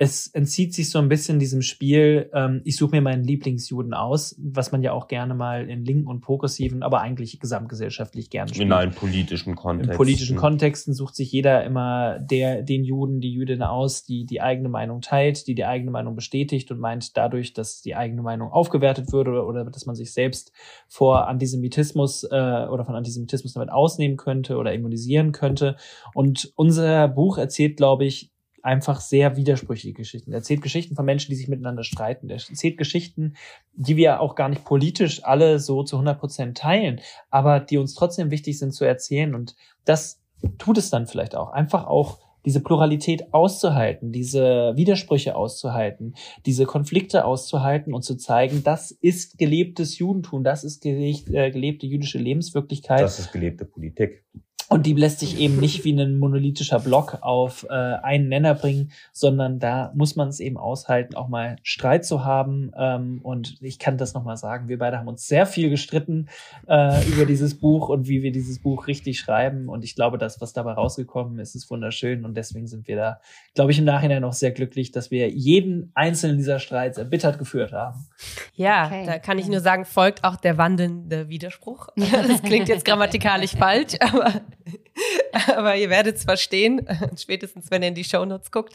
[0.00, 4.36] es entzieht sich so ein bisschen diesem Spiel, ähm, ich suche mir meinen Lieblingsjuden aus,
[4.38, 8.66] was man ja auch gerne mal in linken und progressiven, aber eigentlich gesamtgesellschaftlich gerne spielt.
[8.66, 9.90] In allen politischen Kontexten.
[9.90, 14.40] In politischen Kontexten sucht sich jeder immer der, den Juden, die Jüdin aus, die die
[14.40, 18.52] eigene Meinung teilt, die die eigene Meinung bestätigt und meint dadurch, dass die eigene Meinung
[18.52, 20.52] aufgewertet wird oder, oder dass man sich selbst
[20.86, 22.26] vor Antisemitismus äh,
[22.70, 25.76] oder von Antisemitismus damit ausnehmen könnte oder immunisieren könnte.
[26.14, 28.30] Und unser Buch erzählt, glaube ich,
[28.62, 30.32] einfach sehr widersprüchliche Geschichten.
[30.32, 32.28] Er erzählt Geschichten von Menschen, die sich miteinander streiten.
[32.28, 33.34] Er erzählt Geschichten,
[33.72, 37.00] die wir auch gar nicht politisch alle so zu 100 Prozent teilen,
[37.30, 39.34] aber die uns trotzdem wichtig sind zu erzählen.
[39.34, 40.20] Und das
[40.58, 41.50] tut es dann vielleicht auch.
[41.50, 46.14] Einfach auch diese Pluralität auszuhalten, diese Widersprüche auszuhalten,
[46.46, 52.18] diese Konflikte auszuhalten und zu zeigen, das ist gelebtes Judentum, das ist äh, gelebte jüdische
[52.18, 53.00] Lebenswirklichkeit.
[53.00, 54.24] Das ist gelebte Politik.
[54.68, 58.92] Und die lässt sich eben nicht wie ein monolithischer Block auf äh, einen Nenner bringen,
[59.12, 62.70] sondern da muss man es eben aushalten, auch mal Streit zu haben.
[62.76, 66.28] Ähm, und ich kann das nochmal sagen, wir beide haben uns sehr viel gestritten
[66.66, 69.68] äh, über dieses Buch und wie wir dieses Buch richtig schreiben.
[69.68, 72.24] Und ich glaube, das, was dabei rausgekommen ist, ist wunderschön.
[72.24, 73.20] Und deswegen sind wir da,
[73.54, 77.72] glaube ich, im Nachhinein auch sehr glücklich, dass wir jeden einzelnen dieser Streits erbittert geführt
[77.72, 78.06] haben.
[78.54, 79.04] Ja, okay.
[79.06, 81.88] da kann ich nur sagen, folgt auch der wandelnde Widerspruch.
[82.28, 84.40] Das klingt jetzt grammatikalisch falsch, aber
[85.56, 88.74] Aber ihr werdet es verstehen, spätestens wenn ihr in die Shownotes guckt.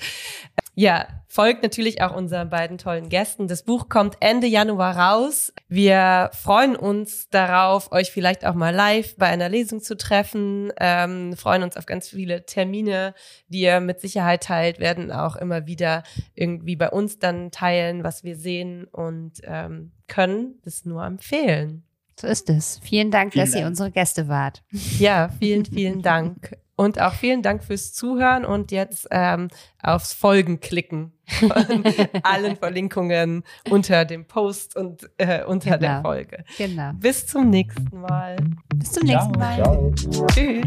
[0.75, 3.47] Ja, folgt natürlich auch unseren beiden tollen Gästen.
[3.47, 5.53] Das Buch kommt Ende Januar raus.
[5.67, 10.73] Wir freuen uns darauf, euch vielleicht auch mal live bei einer Lesung zu treffen.
[10.79, 13.13] Ähm, freuen uns auf ganz viele Termine,
[13.49, 16.01] die ihr mit Sicherheit teilt, werden auch immer wieder
[16.33, 21.83] irgendwie bei uns dann teilen, was wir sehen und ähm, können das nur empfehlen.
[22.19, 22.79] So ist es.
[22.83, 23.63] Vielen Dank, vielen dass Dank.
[23.63, 24.63] ihr unsere Gäste wart.
[24.99, 26.57] Ja, vielen, vielen Dank.
[26.75, 29.49] Und auch vielen Dank fürs Zuhören und jetzt ähm,
[29.81, 31.51] aufs Folgen klicken von
[32.23, 35.93] allen Verlinkungen unter dem Post und äh, unter genau.
[35.93, 36.43] der Folge.
[36.57, 36.91] Genau.
[36.95, 38.37] Bis zum nächsten Mal.
[38.75, 39.27] Bis zum Ciao.
[39.27, 39.55] nächsten Mal.
[39.55, 39.93] Ciao.
[40.33, 40.65] Tschüss.